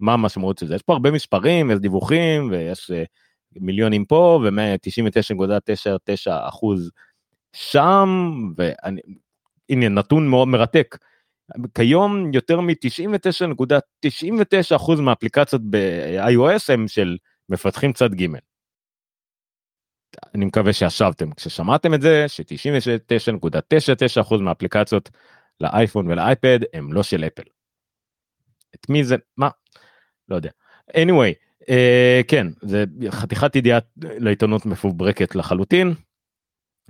[0.00, 2.90] מה המשמעות של זה יש פה הרבה מספרים יש דיווחים ויש
[3.56, 5.94] מיליונים פה ו-199.99
[6.28, 6.90] אחוז
[7.52, 8.08] שם
[8.56, 10.98] והנה נתון מאוד מרתק.
[11.74, 17.16] כיום יותר מ-99.99 אחוז מהאפליקציות ב-iOS הם של
[17.48, 18.26] מפתחים צד ג'.
[20.34, 25.10] אני מקווה שישבתם כששמעתם את זה ש-99.99 אחוז מהאפליקציות
[25.60, 27.42] לאייפון ולאייפד הם לא של אפל.
[28.74, 29.48] את מי זה מה
[30.28, 30.50] לא יודע
[30.92, 35.94] anyway Uh, כן זה חתיכת ידיעה לעיתונות מפוברקת לחלוטין.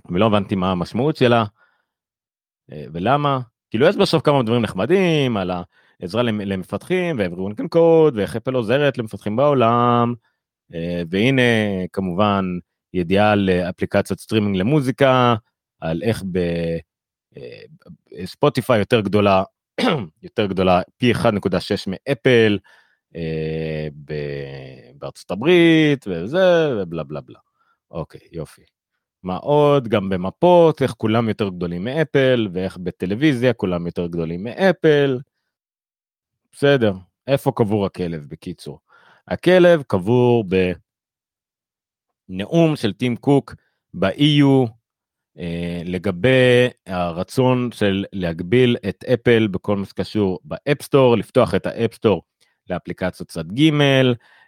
[0.09, 1.43] ולא הבנתי מה המשמעות שלה
[2.71, 5.51] uh, ולמה כאילו יש בסוף כמה דברים נחמדים על
[6.01, 10.13] העזרה למפתחים ו everyone can code ואיך אפל עוזרת למפתחים בעולם
[10.71, 10.75] אה,
[11.09, 11.41] והנה
[11.93, 12.45] כמובן
[12.93, 15.35] ידיעה על אפליקציות סטרימינג למוזיקה
[15.79, 16.23] על איך
[18.11, 19.43] בספוטיפיי יותר גדולה
[20.23, 21.19] יותר גדולה פי 1.6
[21.87, 22.57] מאפל.
[23.15, 23.87] אה,
[24.95, 27.39] בארצות הברית וזה ובלה בלה בלה.
[27.91, 28.61] אוקיי יופי.
[29.23, 35.19] מה עוד גם במפות איך כולם יותר גדולים מאפל ואיך בטלוויזיה כולם יותר גדולים מאפל.
[36.51, 36.93] בסדר
[37.27, 38.79] איפה קבור הכלב בקיצור.
[39.27, 40.45] הכלב קבור
[42.31, 43.55] בנאום של טים קוק
[43.93, 44.69] ב-EU
[45.39, 52.23] אה, לגבי הרצון של להגביל את אפל בכל מה שקשור באפסטור לפתוח את האפסטור
[52.69, 53.71] לאפליקציות צד ג',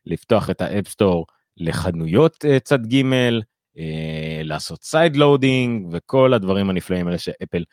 [0.05, 1.25] לפתוח את ה App Store
[1.57, 3.03] לחנויות אה, צד ג',
[3.77, 7.63] אה, לעשות side loading וכל הדברים הנפלאים האלה שאפל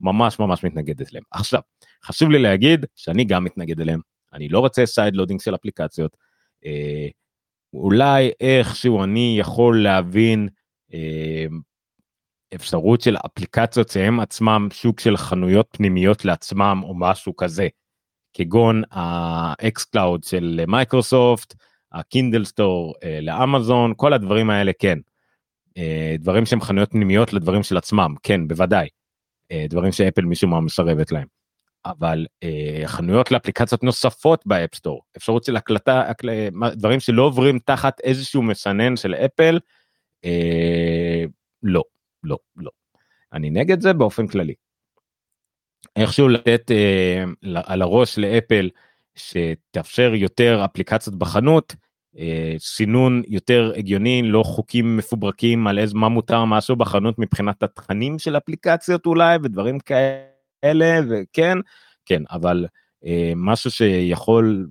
[0.00, 1.22] ממש ממש מתנגדת להם.
[1.30, 1.60] עכשיו,
[2.04, 4.00] חשוב לי להגיד שאני גם מתנגד אליהם,
[4.32, 6.16] אני לא רוצה side loading של אפליקציות.
[6.66, 7.08] אה,
[7.76, 10.48] אולי איכשהו אני יכול להבין
[10.94, 11.46] אה,
[12.54, 17.68] אפשרות של אפליקציות שהם עצמם שוק של חנויות פנימיות לעצמם או משהו כזה.
[18.32, 21.54] כגון ה xCloud של מייקרוסופט,
[21.92, 24.98] ה Kindle Store אה, לאמזון, כל הדברים האלה כן.
[25.78, 28.88] אה, דברים שהם חנויות פנימיות לדברים של עצמם, כן, בוודאי.
[29.52, 31.35] אה, דברים שאפל משום מה מסרבת להם.
[31.86, 32.26] אבל
[32.86, 36.02] חנויות לאפליקציות נוספות ב App Store, אפשרות של הקלטה,
[36.72, 39.58] דברים שלא עוברים תחת איזשהו מסנן של אפל,
[41.62, 41.82] לא,
[42.24, 42.70] לא, לא.
[43.32, 44.54] אני נגד זה באופן כללי.
[45.96, 47.24] איכשהו לתת אה,
[47.64, 48.70] על הראש לאפל
[49.14, 51.74] שתאפשר יותר אפליקציות בחנות,
[52.18, 58.18] אה, סינון יותר הגיוני, לא חוקים מפוברקים על איזה מה מותר משהו בחנות מבחינת התכנים
[58.18, 60.35] של אפליקציות אולי ודברים כאלה
[61.08, 61.58] וכן,
[62.06, 62.66] כן, אבל
[63.06, 64.68] אה, משהו שיכול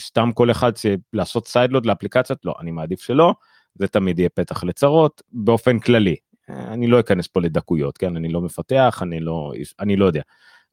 [0.00, 0.72] סתם כל אחד
[1.12, 3.34] לעשות sideload לאפליקציות, לא, אני מעדיף שלא,
[3.74, 6.16] זה תמיד יהיה פתח לצרות באופן כללי.
[6.50, 10.22] אה, אני לא אכנס פה לדקויות, כן, אני לא מפתח, אני לא, אני לא יודע.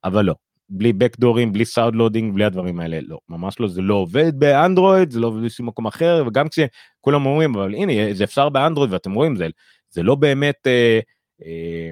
[0.03, 0.36] אבל לא.
[0.70, 4.39] בלי backdoor ים, בלי side loading, בלי הדברים האלה, לא, ממש לא, זה לא עובד
[4.39, 8.93] באנדרואיד, זה לא עובד בשום מקום אחר, וגם כשכולם אומרים, אבל הנה, זה אפשר באנדרואיד,
[8.93, 9.47] ואתם רואים, זה,
[9.89, 10.99] זה לא באמת אה,
[11.45, 11.91] אה,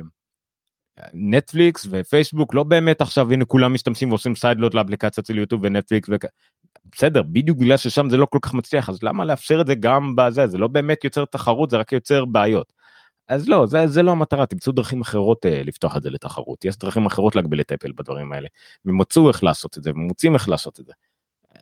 [1.13, 6.25] נטפליקס ופייסבוק לא באמת עכשיו הנה כולם משתמשים ועושים sideload לאפליקציות של יוטיוב ונטפליקס וכ...
[6.95, 10.15] בסדר בדיוק בגלל ששם זה לא כל כך מצליח אז למה לאפשר את זה גם
[10.15, 12.73] בזה זה לא באמת יוצר תחרות זה רק יוצר בעיות.
[13.27, 16.77] אז לא זה, זה לא המטרה תמצאו דרכים אחרות אה, לפתוח את זה לתחרות יש
[16.77, 18.47] דרכים אחרות להגביל את אפל בדברים האלה
[18.85, 20.93] ומצאו איך לעשות את זה ומוצאים איך לעשות את זה.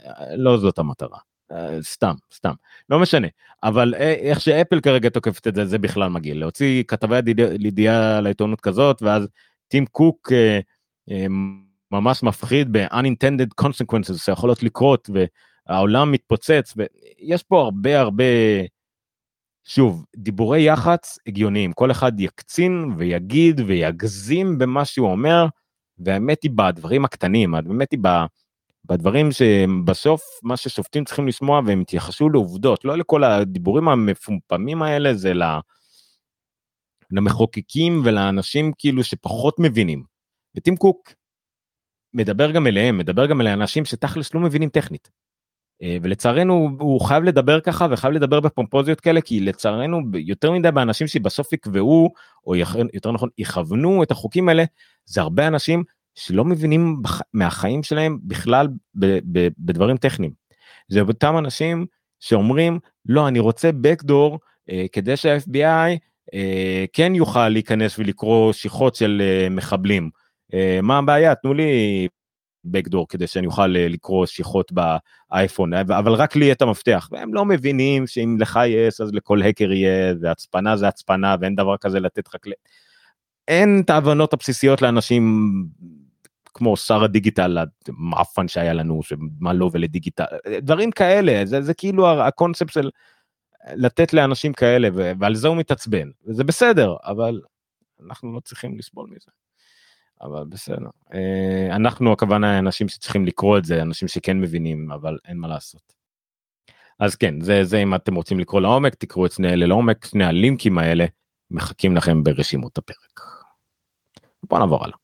[0.05, 1.17] אה, לא זאת המטרה.
[1.52, 2.54] אה, סתם סתם.
[2.89, 3.28] לא משנה.
[3.64, 6.39] אבל אה, איך שאפל כרגע תוקפת את זה זה בכלל מגעיל.
[6.39, 7.16] להוציא כתבי
[7.60, 9.28] ידיעה לעיתונות כזאת ואז
[9.68, 10.60] טים קוק אה,
[11.12, 11.26] אה,
[11.91, 15.10] ממש מפחיד ב-unintended consequences שיכולות לקרות
[15.68, 18.24] והעולם מתפוצץ ויש פה הרבה הרבה
[19.64, 21.74] שוב דיבורי יח"צ הגיוניים.
[21.74, 25.45] כל אחד יקצין ויגיד ויגזים במה שהוא אומר
[26.00, 27.56] והאמת היא בדברים הקטנים.
[27.56, 28.00] האמת היא
[28.89, 35.33] בדברים שבסוף מה ששופטים צריכים לשמוע והם יתייחסו לעובדות לא לכל הדיבורים המפומפמים האלה זה
[37.11, 40.03] למחוקקים ולאנשים כאילו שפחות מבינים.
[40.55, 41.13] וטים קוק
[42.13, 45.09] מדבר גם אליהם מדבר גם אל האנשים שתכלס לא מבינים טכנית.
[45.81, 51.07] אה, ולצערנו הוא חייב לדבר ככה וחייב לדבר בפומפוזיות כאלה כי לצערנו יותר מדי באנשים
[51.07, 52.09] שבסוף יקבעו
[52.47, 52.55] או
[52.93, 54.63] יותר נכון יכוונו את החוקים האלה
[55.05, 55.83] זה הרבה אנשים
[56.20, 57.01] שלא מבינים
[57.34, 58.67] מהחיים שלהם בכלל
[59.57, 60.32] בדברים טכניים.
[60.88, 61.86] זה אותם אנשים
[62.20, 64.38] שאומרים לא אני רוצה backdoor
[64.70, 65.97] אה, כדי שה-FBI
[66.34, 70.09] אה, כן יוכל להיכנס ולקרוא שיחות של אה, מחבלים.
[70.53, 72.07] אה, מה הבעיה תנו לי
[72.67, 77.45] backdoor כדי שאני אוכל אה, לקרוא שיחות באייפון אבל רק לי את המפתח והם לא
[77.45, 82.28] מבינים שאם לך יש אז לכל האקר יהיה והצפנה זה הצפנה ואין דבר כזה לתת
[82.28, 82.36] לך.
[83.47, 85.53] אין את ההבנות הבסיסיות לאנשים
[86.54, 90.26] כמו שר הדיגיטל המאפן שהיה לנו שמה לא ולדיגיטל
[90.62, 92.89] דברים כאלה זה זה כאילו הקונספט של
[93.74, 97.41] לתת לאנשים כאלה ועל זה הוא מתעצבן וזה בסדר אבל
[98.06, 99.32] אנחנו לא צריכים לסבול מזה.
[100.22, 105.38] אבל בסדר אה, אנחנו הכוונה אנשים שצריכים לקרוא את זה אנשים שכן מבינים אבל אין
[105.38, 105.93] מה לעשות.
[107.00, 110.26] אז כן זה זה אם אתם רוצים לקרוא לעומק תקראו את שני אלה לעומק שני
[110.26, 111.06] הלינקים האלה
[111.52, 113.20] מחכים לכם ברשימות הפרק.
[114.43, 114.97] בוא נעבור הלאה.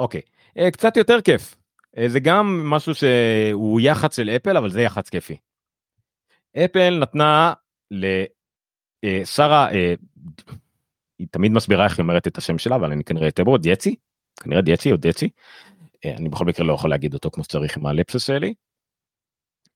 [0.00, 0.20] אוקיי,
[0.58, 1.56] אה, קצת יותר כיף.
[1.98, 5.36] אה, זה גם משהו שהוא יח"צ של אפל, אבל זה יח"צ כיפי.
[6.56, 7.52] אפל נתנה
[7.90, 9.94] לשרה, אה,
[11.18, 13.94] היא תמיד מסבירה איך היא אומרת את השם שלה, אבל אני כנראה אתן בו, דיאצי,
[14.42, 15.28] כנראה דיאצי או דיאצי.
[16.04, 18.54] אני בכל מקרה לא יכול להגיד אותו כמו שצריך עם הלפסוס שלי.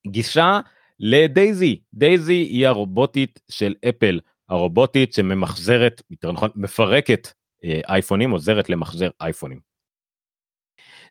[0.07, 0.61] גישה
[1.01, 7.29] לדייזי, דייזי היא הרובוטית של אפל, הרובוטית שממחזרת, יותר נכון, מפרקת
[7.89, 9.74] אייפונים, עוזרת למחזר אייפונים.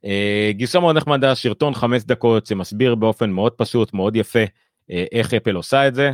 [0.06, 4.44] אה, גישה מאוד נחמדה, שרטון חמש דקות שמסביר באופן מאוד פשוט, מאוד יפה,
[4.92, 6.12] אה, איך אפל עושה את זה,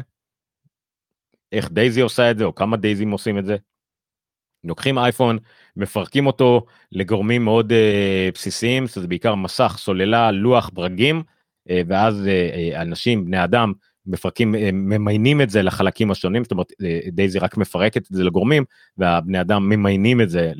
[1.52, 3.56] איך דייזי עושה את זה, או כמה דייזים עושים את זה.
[4.64, 5.38] לוקחים אייפון,
[5.76, 11.24] מפרקים אותו לגורמים מאוד uh, בסיסיים, שזה בעיקר מסך, סוללה, לוח, ברגים,
[11.70, 13.74] uh, ואז uh, אנשים, בני אדם,
[14.06, 18.24] מפרקים, uh, ממיינים את זה לחלקים השונים, זאת אומרת, uh, דייזי רק מפרקת את זה
[18.24, 18.64] לגורמים,
[18.98, 20.52] והבני אדם ממיינים את זה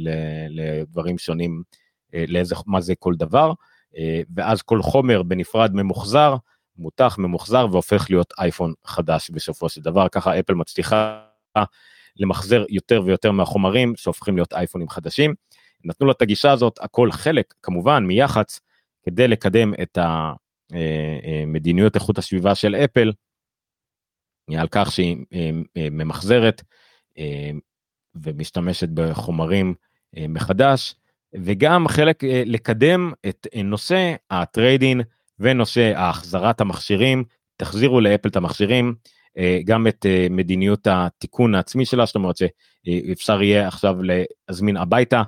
[0.50, 1.79] לדברים שונים אה,
[2.14, 3.54] לאיזה, מה זה כל דבר,
[3.98, 6.36] אה, ואז כל חומר בנפרד ממוחזר,
[6.78, 11.26] מותח, ממוחזר והופך להיות אייפון חדש בסופו של דבר, ככה אפל מצליחה
[12.16, 15.34] למחזר יותר ויותר מהחומרים שהופכים להיות אייפונים חדשים.
[15.84, 18.60] נתנו לה את הגישה הזאת, הכל חלק כמובן מיח"צ,
[19.04, 19.98] כדי לקדם את
[20.72, 23.12] המדיניות אה, איכות הסביבה של אפל,
[24.58, 25.18] על כך שהיא
[25.76, 26.62] ממחזרת
[28.16, 29.76] ומשתמשת בחומרים
[30.30, 30.96] מחדש,
[31.36, 35.02] וגם חלק אה, לקדם את אה, נושא הטריידין
[35.40, 37.24] ונושא החזרת המכשירים,
[37.58, 38.96] תחזירו לאפל את המכשירים,
[39.38, 43.96] אה, גם את מדיניות התיקון העצמי שלה, זאת אומרת שאפשר יהיה עכשיו
[44.50, 45.24] להזמין הביתה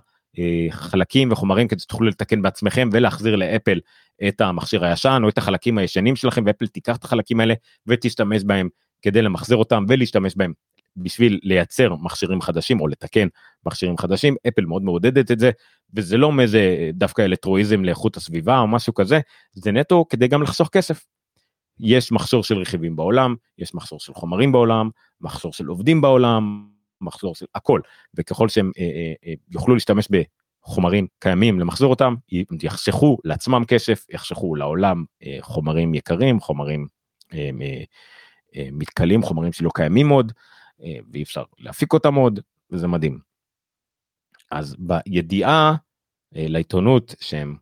[0.70, 3.80] חלקים וחומרים כדי שתוכלו לתקן בעצמכם ולהחזיר לאפל
[4.28, 7.54] את המכשיר הישן או את החלקים הישנים שלכם ואפל תיקח את החלקים האלה
[7.88, 8.70] ותשתמש בהם
[9.02, 10.54] כדי למחזר אותם ולהשתמש בהם
[10.98, 13.28] בשביל לייצר מכשירים חדשים או לתקן
[13.66, 15.52] מכשירים חדשים אפל מאוד מעודדת את זה
[15.94, 19.20] וזה לא מאיזה דווקא אלקטרואיזם לאיכות הסביבה או משהו כזה
[19.54, 21.06] זה נטו כדי גם לחסוך כסף.
[21.80, 24.90] יש מחסור של רכיבים בעולם יש מחסור של חומרים בעולם
[25.22, 26.66] מחסור של עובדים בעולם
[27.02, 27.82] מחסור של הכל
[28.18, 32.16] וככל שהם אה, אה, אה, יוכלו להשתמש בחומרים קיימים למחזור אותם
[32.64, 36.88] יחסכו לעצמם כסף יחסכו לעולם אה, חומרים יקרים חומרים
[37.34, 37.50] אה,
[38.56, 40.32] אה, מתכלים חומרים שלא קיימים עוד.
[41.12, 42.40] ואי אפשר להפיק אותם עוד
[42.72, 43.20] וזה מדהים.
[44.52, 45.76] אז בידיעה
[46.36, 47.56] אה, לעיתונות שהם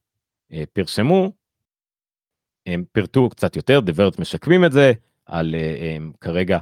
[0.54, 1.32] אה, פרסמו
[2.66, 4.94] הם פירטו קצת יותר דברת משקמים את זה
[5.26, 5.56] על
[6.22, 6.60] כרגע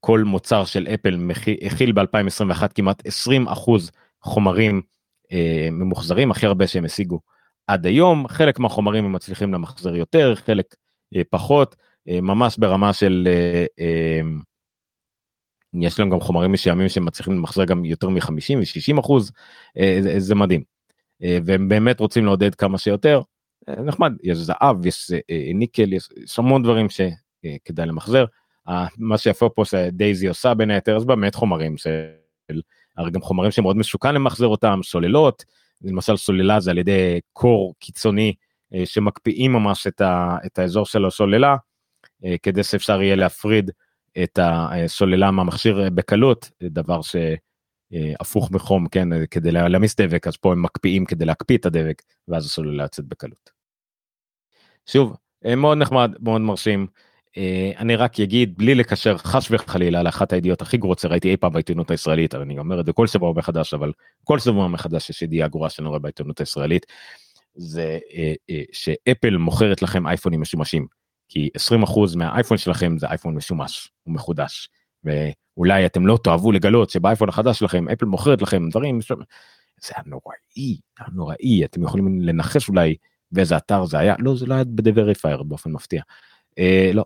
[0.00, 1.30] כל מוצר של אפל
[1.66, 3.90] הכיל ב-2021 כמעט 20 אחוז
[4.22, 4.82] חומרים
[5.32, 7.20] אה, ממוחזרים הכי הרבה שהם השיגו
[7.66, 10.74] עד היום חלק מהחומרים הם מצליחים למחזר יותר חלק
[11.16, 11.76] אה, פחות
[12.08, 14.20] אה, ממש ברמה של אה, אה,
[15.80, 19.32] יש להם גם חומרים מסוימים שהם מצליחים למחזר גם יותר מ-50 ו-60 אחוז
[19.78, 20.62] אה, זה, זה מדהים.
[21.22, 23.20] אה, והם באמת רוצים לעודד כמה שיותר.
[23.68, 25.10] אה, נחמד יש זהב יש
[25.54, 28.24] ניקל יש, יש המון דברים שכדאי למחזר.
[28.98, 32.60] מה שיפה פה שדייזי עושה בין היתר אז באמת חומרים של
[32.96, 35.44] הרי גם חומרים שמאוד מסוכן למחזר אותם סוללות.
[35.82, 38.34] למשל סוללה זה על ידי קור קיצוני
[38.84, 41.56] שמקפיאים ממש את, ה, את האזור של הסוללה
[42.42, 43.70] כדי שאפשר יהיה להפריד
[44.22, 51.04] את הסוללה מהמכשיר בקלות דבר שהפוך מחום כן כדי להעמיס דבק אז פה הם מקפיאים
[51.04, 53.50] כדי להקפיא את הדבק ואז הסוללה יוצאת בקלות.
[54.86, 55.16] שוב
[55.56, 56.86] מאוד נחמד מאוד מרשים
[57.78, 61.90] אני רק אגיד בלי לקשר חס וחלילה לאחת הידיעות הכי גרועות שראיתי אי פעם בעיתונות
[61.90, 63.92] הישראלית אני אומר את זה כל שבוע מחדש אבל
[64.24, 66.86] כל שבוע מחדש יש ידיעה גרועה שאני רואה בעיתונות הישראלית
[67.54, 67.98] זה
[68.72, 70.86] שאפל מוכרת לכם אייפונים משומשים
[71.32, 71.50] כי
[71.84, 74.68] 20% מהאייפון שלכם זה אייפון משומש, הוא מחודש.
[75.04, 79.00] ואולי אתם לא תאהבו לגלות שבאייפון החדש שלכם אפל מוכרת לכם דברים,
[79.80, 82.96] זה היה נוראי, היה נוראי, אתם יכולים לנחש אולי
[83.30, 86.02] באיזה אתר זה היה, לא זה לא היה בדבריפייר באופן מפתיע.
[86.58, 87.04] אה, לא.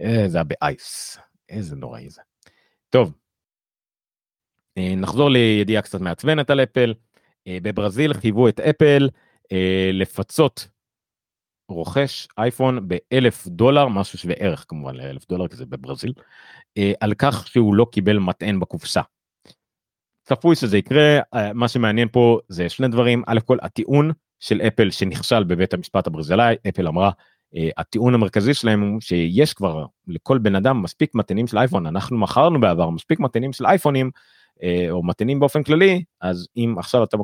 [0.00, 1.18] אה, זה היה באייס,
[1.48, 2.22] איזה נוראי זה.
[2.90, 3.12] טוב.
[4.78, 6.94] אה, נחזור לידיעה קצת מעצבנת על אפל.
[7.46, 9.08] אה, בברזיל חייבו את אפל
[9.52, 10.68] אה, לפצות
[11.68, 16.12] רוכש אייפון באלף דולר משהו שווה ערך כמובן לאלף דולר כי זה בברזיל
[16.78, 19.00] אה, על כך שהוא לא קיבל מטען בקופסה.
[20.24, 24.10] צפוי שזה יקרה אה, מה שמעניין פה זה שני דברים על הכל הטיעון
[24.40, 27.10] של אפל שנכשל בבית המשפט הברזילאי אפל אמרה
[27.56, 32.18] אה, הטיעון המרכזי שלהם הוא שיש כבר לכל בן אדם מספיק מטענים של אייפון אנחנו
[32.18, 34.10] מכרנו בעבר מספיק מטענים של אייפונים
[34.90, 37.16] או מטענים באופן כללי אז אם עכשיו אתה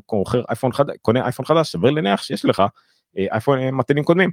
[0.48, 2.62] אייפון חדש קונה אייפון חדש סביר להניח שיש לך
[3.16, 4.30] אייפון אה, מתנים קודמים.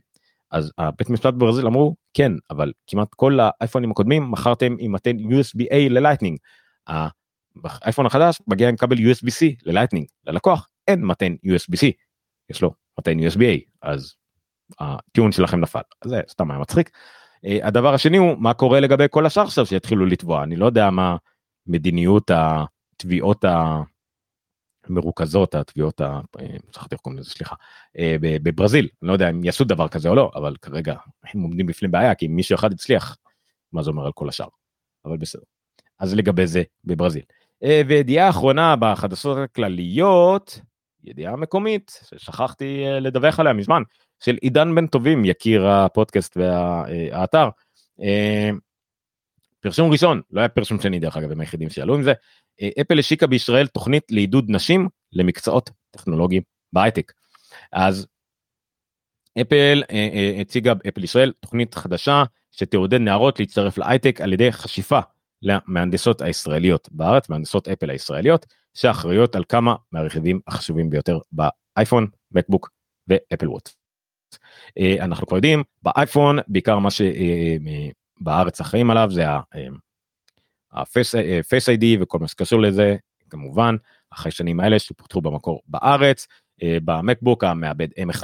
[0.51, 5.75] אז הבית משפט ברזיל אמרו כן אבל כמעט כל האייפונים הקודמים מכרתם עם מטען USB-A
[5.89, 6.37] ללייטנינג.
[6.87, 11.85] האייפון החדש מגיע עם כבל USB-C ללייטנינג ללקוח אין מטען USB-C
[12.49, 14.13] יש לו מטען USB-A אז
[14.79, 16.89] הטיעון שלכם נפל זה סתם היה מצחיק.
[17.45, 20.89] אה, הדבר השני הוא מה קורה לגבי כל השאר עכשיו שיתחילו לתבוע אני לא יודע
[20.89, 21.15] מה
[21.67, 23.45] מדיניות התביעות
[24.89, 26.19] מרוכזות התביעות, ה...
[26.71, 27.55] שכחתי איך קוראים לזה סליחה,
[27.99, 31.65] אה, בברזיל, אני לא יודע אם יעשו דבר כזה או לא, אבל כרגע הם עומדים
[31.65, 33.17] בפני בעיה כי אם מישהו אחד הצליח,
[33.73, 34.47] מה זה אומר על כל השאר,
[35.05, 35.41] אבל בסדר.
[35.99, 37.23] אז לגבי זה בברזיל.
[37.63, 40.59] אה, וידיעה אחרונה בחדשות הכלליות,
[41.03, 43.81] ידיעה מקומית ששכחתי אה, לדווח עליה מזמן,
[44.19, 47.49] של עידן בן טובים יקיר הפודקאסט והאתר.
[49.61, 52.13] פרסום ראשון, לא היה פרסום שני דרך אגב, הם היחידים שעלו עם זה,
[52.81, 56.41] אפל השיקה בישראל תוכנית לעידוד נשים למקצועות טכנולוגיים
[56.73, 57.11] בהייטק.
[57.71, 58.07] אז
[59.41, 64.99] אפל אה, אה, הציגה אפל ישראל תוכנית חדשה שתעודד נערות להצטרף להייטק על ידי חשיפה
[65.41, 72.69] למהנדסות הישראליות בארץ, מהנדסות אפל הישראליות, שאחראיות על כמה מהרכיבים החשובים ביותר באייפון, מקבוק
[73.07, 73.69] ואפל ווט.
[74.79, 76.89] אה, אנחנו כבר יודעים באייפון בעיקר מה
[78.19, 82.95] שבארץ אחראים עליו זה ה-Face ID אה, וכל מה שקשור לזה,
[83.29, 83.75] כמובן,
[84.11, 86.27] החיישנים האלה שפותחו במקור בארץ,
[86.63, 88.23] אה, במקבוק המעבד M1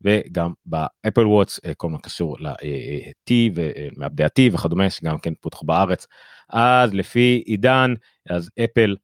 [0.00, 6.06] וגם באפל וואטס אה, כל מה קשור ל-T ומעבדי ה-T וכדומה שגם כן פותחו בארץ.
[6.50, 7.94] אז לפי עידן
[8.30, 8.96] אז אפל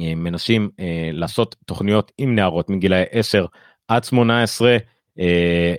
[0.00, 0.70] מנסים
[1.12, 3.46] לעשות תוכניות עם נערות מגילאי 10
[3.88, 4.76] עד 18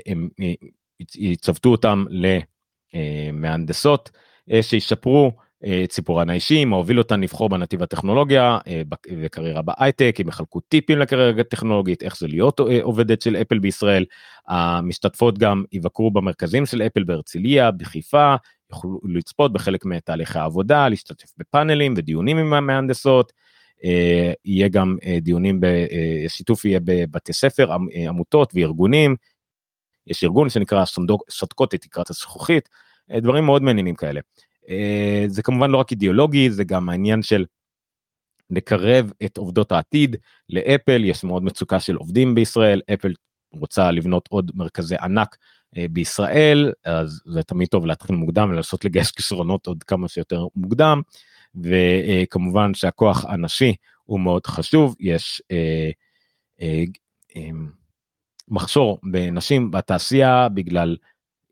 [0.06, 0.30] הם
[1.16, 2.06] יצוותו אותם
[2.94, 4.12] למהנדסות
[4.62, 5.32] שישפרו
[5.84, 8.82] את סיפורן האישי, הוביל אותן לבחור בנתיב הטכנולוגיה אה,
[9.22, 14.06] וקריירה בהייטק, הם יחלקו טיפים לקריירה טכנולוגית, איך זה להיות אה, עובדת של אפל בישראל.
[14.48, 18.36] המשתתפות גם יבקרו במרכזים של אפל בהרצליה, בחיפה,
[18.72, 23.34] יוכלו לצפות בחלק מתהליכי העבודה, להשתתף בפאנלים ודיונים עם המהנדסות.
[23.84, 25.62] אה, יהיה גם דיונים,
[26.28, 27.72] שיתוף יהיה בבתי ספר,
[28.08, 29.16] עמותות וארגונים.
[30.08, 30.84] יש ארגון שנקרא
[31.30, 32.70] סודקות את תקרת הזכוכית,
[33.18, 34.22] דברים מאוד מעניינים כאלה.
[34.70, 37.46] אה, זה כמובן לא רק אידיאולוגי זה גם העניין של
[38.50, 40.16] לקרב את עובדות העתיד
[40.50, 41.04] לאפל.
[41.04, 42.82] יש מאוד מצוקה של עובדים בישראל.
[42.94, 43.14] אפל
[43.54, 45.38] רוצה לבנות עוד מרכזי ענק
[45.78, 51.02] אה, בישראל אז זה תמיד טוב להתחיל מוקדם ולנסות לגייס כישרונות עוד כמה שיותר מוקדם.
[51.56, 54.96] וכמובן שהכוח הנשי הוא מאוד חשוב.
[55.00, 55.90] יש אה,
[56.62, 56.84] אה,
[57.36, 57.50] אה,
[58.48, 60.98] מחסור בנשים בתעשייה בגלל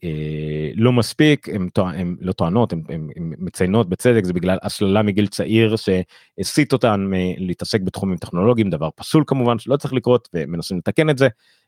[0.03, 6.73] אה, לא מספיק, הן לא טוענות, הן מציינות בצדק, זה בגלל הסללה מגיל צעיר שהסיט
[6.73, 11.27] אותן להתעסק בתחומים טכנולוגיים, דבר פסול כמובן שלא צריך לקרות ומנסים לתקן את זה,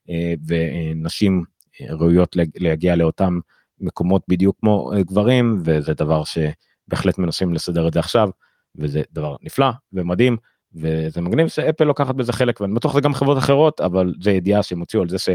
[0.09, 1.43] אה, ונשים
[1.89, 3.39] ראויות להגיע לאותם
[3.79, 8.29] מקומות בדיוק כמו גברים, וזה דבר שבהחלט מנסים לסדר את זה עכשיו,
[8.75, 10.37] וזה דבר נפלא ומדהים.
[10.75, 14.63] וזה מגניב שאפל לוקחת בזה חלק ואני בטוח זה גם חברות אחרות אבל זה ידיעה
[14.63, 15.29] שהם הוציאו על זה ש...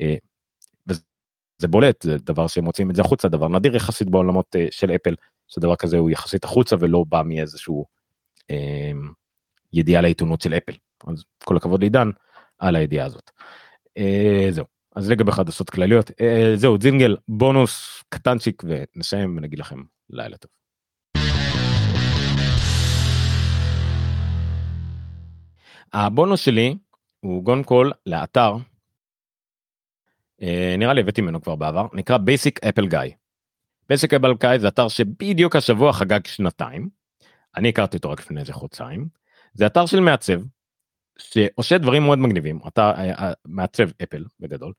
[0.00, 0.14] אה,
[1.58, 4.90] זה בולט זה דבר שהם מוצאים את זה החוצה דבר נדיר יחסית בעולמות אה, של
[4.90, 5.14] אפל
[5.48, 7.84] שדבר כזה הוא יחסית החוצה ולא בא מאיזשהו
[8.50, 8.92] אה,
[9.72, 10.72] ידיעה לעיתונות של אפל
[11.06, 12.10] אז כל הכבוד לעידן
[12.58, 13.30] על הידיעה הזאת.
[13.98, 14.64] אה, זהו
[14.96, 20.63] אז לגבי חדשות כלליות אה, זהו זינגל בונוס קטנצ'יק ונסיים ונגיד לכם לילה טוב.
[25.94, 26.76] הבונוס שלי
[27.20, 28.56] הוא קודם כל לאתר
[30.42, 33.10] אה, נראה לי הבאתי ממנו כבר בעבר נקרא basic apple guy.
[33.92, 36.88] basic apple guy זה אתר שבדיוק השבוע חגג שנתיים.
[37.56, 39.08] אני הכרתי אותו רק לפני איזה חודשיים.
[39.54, 40.40] זה אתר של מעצב
[41.18, 44.72] שעושה דברים מאוד מגניבים אתה אה, אה, מעצב אפל בגדול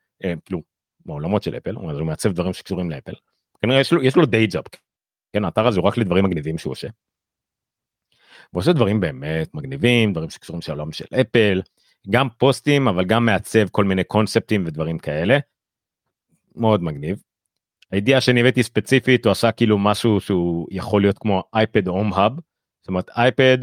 [0.46, 0.62] כאילו
[1.06, 3.14] מעולמות של אפל הוא מעצב דברים שקשורים לאפל.
[3.62, 4.64] כנראה יש לו יש לו די ג'אב.
[5.34, 6.88] כן האתר הזה הוא רק לדברים מגניבים שהוא עושה.
[8.52, 11.62] הוא עושה דברים באמת מגניבים דברים שקשורים לעולם של אפל
[12.10, 15.38] גם פוסטים אבל גם מעצב כל מיני קונספטים ודברים כאלה.
[16.56, 17.22] מאוד מגניב.
[17.92, 22.36] הידיעה שאני הבאתי ספציפית הוא עשה כאילו משהו שהוא יכול להיות כמו אייפד הום האב.
[22.82, 23.58] זאת אומרת אייפד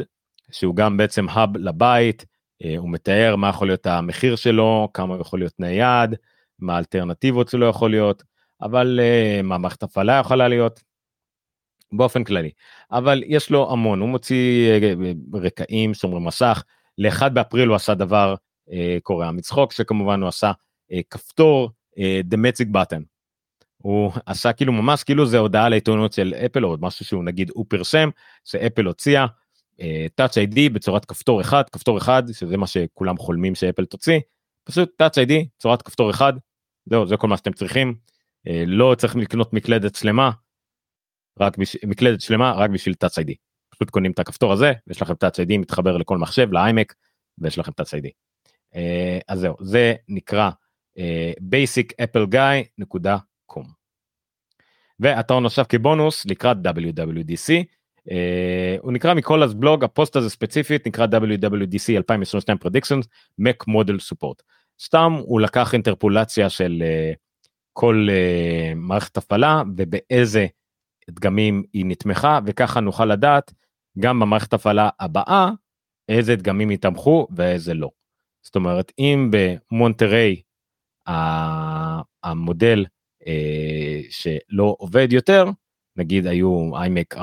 [0.51, 2.25] שהוא גם בעצם האב לבית
[2.63, 6.15] אה, הוא מתאר מה יכול להיות המחיר שלו כמה יכול להיות נייד
[6.59, 8.23] מה האלטרנטיבות שלו יכול להיות
[8.61, 10.92] אבל אה, מה מערכת הפעלה יכולה להיות.
[11.97, 12.51] באופן כללי.
[12.91, 14.93] אבל יש לו המון הוא מוציא אה,
[15.33, 16.63] רקעים שומרי מסך.
[16.97, 18.35] לאחד באפריל הוא עשה דבר
[18.71, 20.51] אה, קורע מצחוק שכמובן הוא עשה
[20.91, 21.69] אה, כפתור
[21.99, 23.03] אה, the magic button.
[23.77, 27.51] הוא עשה כאילו ממש כאילו זה הודעה לעיתונות של אפל או עוד משהו שהוא נגיד
[27.53, 28.09] הוא פרסם
[28.43, 29.25] שאפל הוציאה
[29.81, 34.19] אה, touch id בצורת כפתור אחד כפתור אחד שזה מה שכולם חולמים שאפל תוציא.
[34.63, 36.33] פשוט touch id צורת כפתור אחד.
[36.85, 37.95] זהו זה כל מה שאתם צריכים.
[38.47, 40.31] אה, לא צריך לקנות מקלדת שלמה
[41.39, 41.77] רק בש...
[41.85, 43.33] מקלדת שלמה רק בשביל touch id.
[43.69, 46.93] פשוט קונים את הכפתור הזה ויש לכם touch id מתחבר לכל מחשב לאיימק
[47.37, 48.07] ויש לכם touch id.
[48.75, 50.49] אה, אז זהו זה נקרא
[50.97, 53.65] אה, basicAppleGuy.com.
[54.99, 57.63] ואתר נוסף כבונוס לקראת WWDC.
[58.09, 63.03] Uh, הוא נקרא מקולאז בלוג הפוסט הזה ספציפית נקרא WWDC 2022 predictions
[63.41, 64.43] Mac model support.
[64.81, 67.15] סתם הוא לקח אינטרפולציה של uh,
[67.73, 70.47] כל uh, מערכת הפעלה ובאיזה
[71.09, 73.53] דגמים היא נתמכה וככה נוכל לדעת
[73.99, 75.49] גם במערכת הפעלה הבאה
[76.09, 77.89] איזה דגמים יתמכו ואיזה לא.
[78.43, 80.41] זאת אומרת אם במונטריי
[82.23, 82.85] המודל
[83.27, 85.45] אה, שלא עובד יותר
[85.95, 87.19] נגיד היו איימק 14.4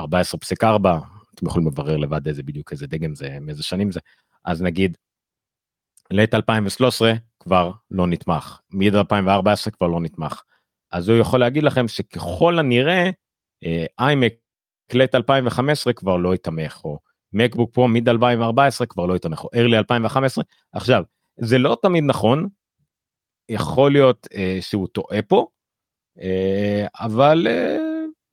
[1.35, 3.99] אתם יכולים לברר לבד איזה בדיוק איזה דגם זה מאיזה שנים זה
[4.45, 4.97] אז נגיד
[6.11, 10.41] לעת 2013 כבר לא נתמך מיד 2014 כבר לא נתמך
[10.91, 13.09] אז הוא יכול להגיד לכם שככל הנראה
[13.99, 14.33] איימק
[14.93, 16.99] לעת 2015 כבר לא יתמך או
[17.33, 20.43] מקבוק פה מיד 2014 כבר לא יתמך או early 2015
[20.73, 21.03] עכשיו
[21.37, 22.47] זה לא תמיד נכון
[23.51, 25.47] יכול להיות אה, שהוא טועה פה,
[26.21, 27.77] אה, אבל אה,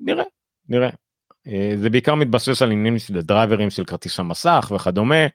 [0.01, 0.25] נראה,
[0.69, 0.91] נראה.
[1.47, 5.27] אה, זה בעיקר מתבסס על עניינים של דרייברים של כרטיס המסך וכדומה.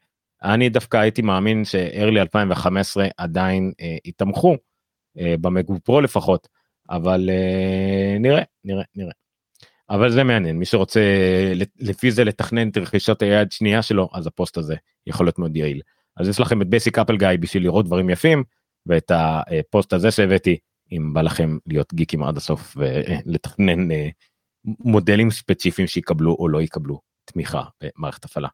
[0.44, 4.58] אני דווקא הייתי מאמין ש-early 2015 עדיין אה, יתמכו,
[5.18, 6.48] אה, במגו פרו לפחות,
[6.90, 9.14] אבל אה, נראה, נראה, נראה.
[9.90, 11.02] אבל זה מעניין, מי שרוצה
[11.80, 14.76] לפי זה לתכנן את רכישת היד שנייה שלו, אז הפוסט הזה
[15.08, 15.82] יכול להיות מאוד יעיל.
[16.18, 18.44] אז יש לכם את Basic Apple Guy בשביל לראות דברים יפים,
[18.86, 20.58] ואת הפוסט הזה שהבאתי
[20.92, 24.10] אם בא לכם להיות גיקים עד הסוף ולתכנן אה,
[24.66, 28.48] מודלים ספציפיים שיקבלו או לא יקבלו תמיכה במערכת הפעלה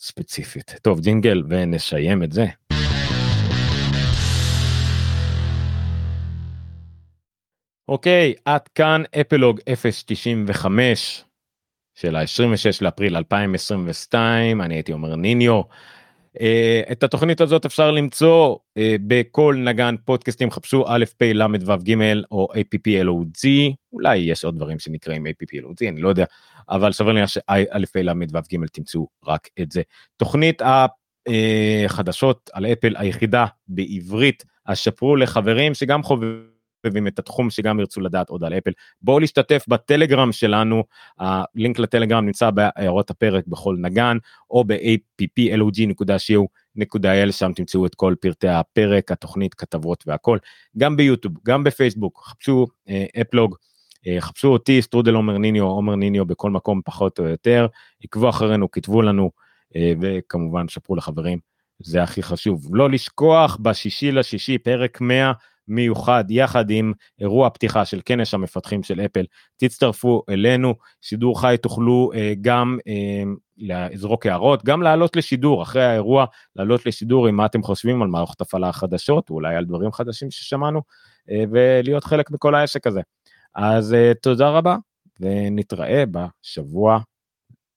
[0.00, 0.74] ספציפית.
[0.82, 2.69] טוב ג'ינגל ונסיים את זה.
[7.90, 9.60] אוקיי עד כאן אפלוג
[10.06, 11.24] 095
[11.94, 15.60] של ה-26 לאפריל 2022 אני הייתי אומר ניניו.
[16.40, 21.76] אה, את התוכנית הזאת אפשר למצוא אה, בכל נגן פודקאסטים חפשו א' פ' ל' ו'
[21.76, 21.94] ג'
[22.30, 23.48] או APPLOG
[23.92, 26.24] אולי יש עוד דברים שנקראים APPLOG אני לא יודע
[26.68, 29.82] אבל סביר לי שא' פ' ל' ו' ג' תמצאו רק את זה.
[30.16, 30.62] תוכנית
[31.26, 36.59] החדשות על אפל היחידה בעברית השפרו לחברים שגם חובבים.
[36.84, 38.70] אוהבים את התחום שגם ירצו לדעת עוד על אפל.
[39.02, 40.84] בואו להשתתף בטלגרם שלנו
[41.18, 44.16] הלינק לטלגרם נמצא בהערות הפרק בכל נגן
[44.50, 50.38] או ב-applog.co נקודה שם תמצאו את כל פרטי הפרק, התוכנית, כתבות והכל,
[50.78, 53.56] גם ביוטיוב, גם בפייסבוק, חפשו אה, אפלוג,
[54.06, 57.66] אה, חפשו אותי, סטרודל עומר ניניו, עומר ניניו בכל מקום פחות או יותר,
[58.04, 59.30] עקבו אחרינו, כתבו לנו,
[59.76, 61.38] אה, וכמובן שפרו לחברים,
[61.78, 62.76] זה הכי חשוב.
[62.76, 65.32] לא לשכוח, בשישי לשישי, פרק 100,
[65.68, 69.24] מיוחד יחד עם אירוע פתיחה של כנס המפתחים של אפל.
[69.56, 73.22] תצטרפו אלינו, שידור חי תוכלו אה, גם אה,
[73.58, 76.24] לזרוק הערות, גם לעלות לשידור אחרי האירוע,
[76.56, 80.82] לעלות לשידור עם מה אתם חושבים על מערכות הפעלה החדשות, אולי על דברים חדשים ששמענו,
[81.30, 83.00] אה, ולהיות חלק מכל העסק הזה.
[83.54, 84.76] אז אה, תודה רבה,
[85.20, 87.00] ונתראה בשבוע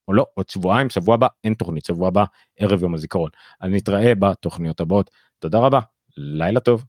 [0.08, 2.24] או לא, עוד שבועיים, שבוע הבא אין תוכנית, שבוע הבא
[2.58, 3.30] ערב יום הזיכרון.
[3.60, 5.10] אז נתראה בתוכניות הבאות.
[5.38, 5.80] תודה רבה,
[6.16, 6.84] לילה טוב.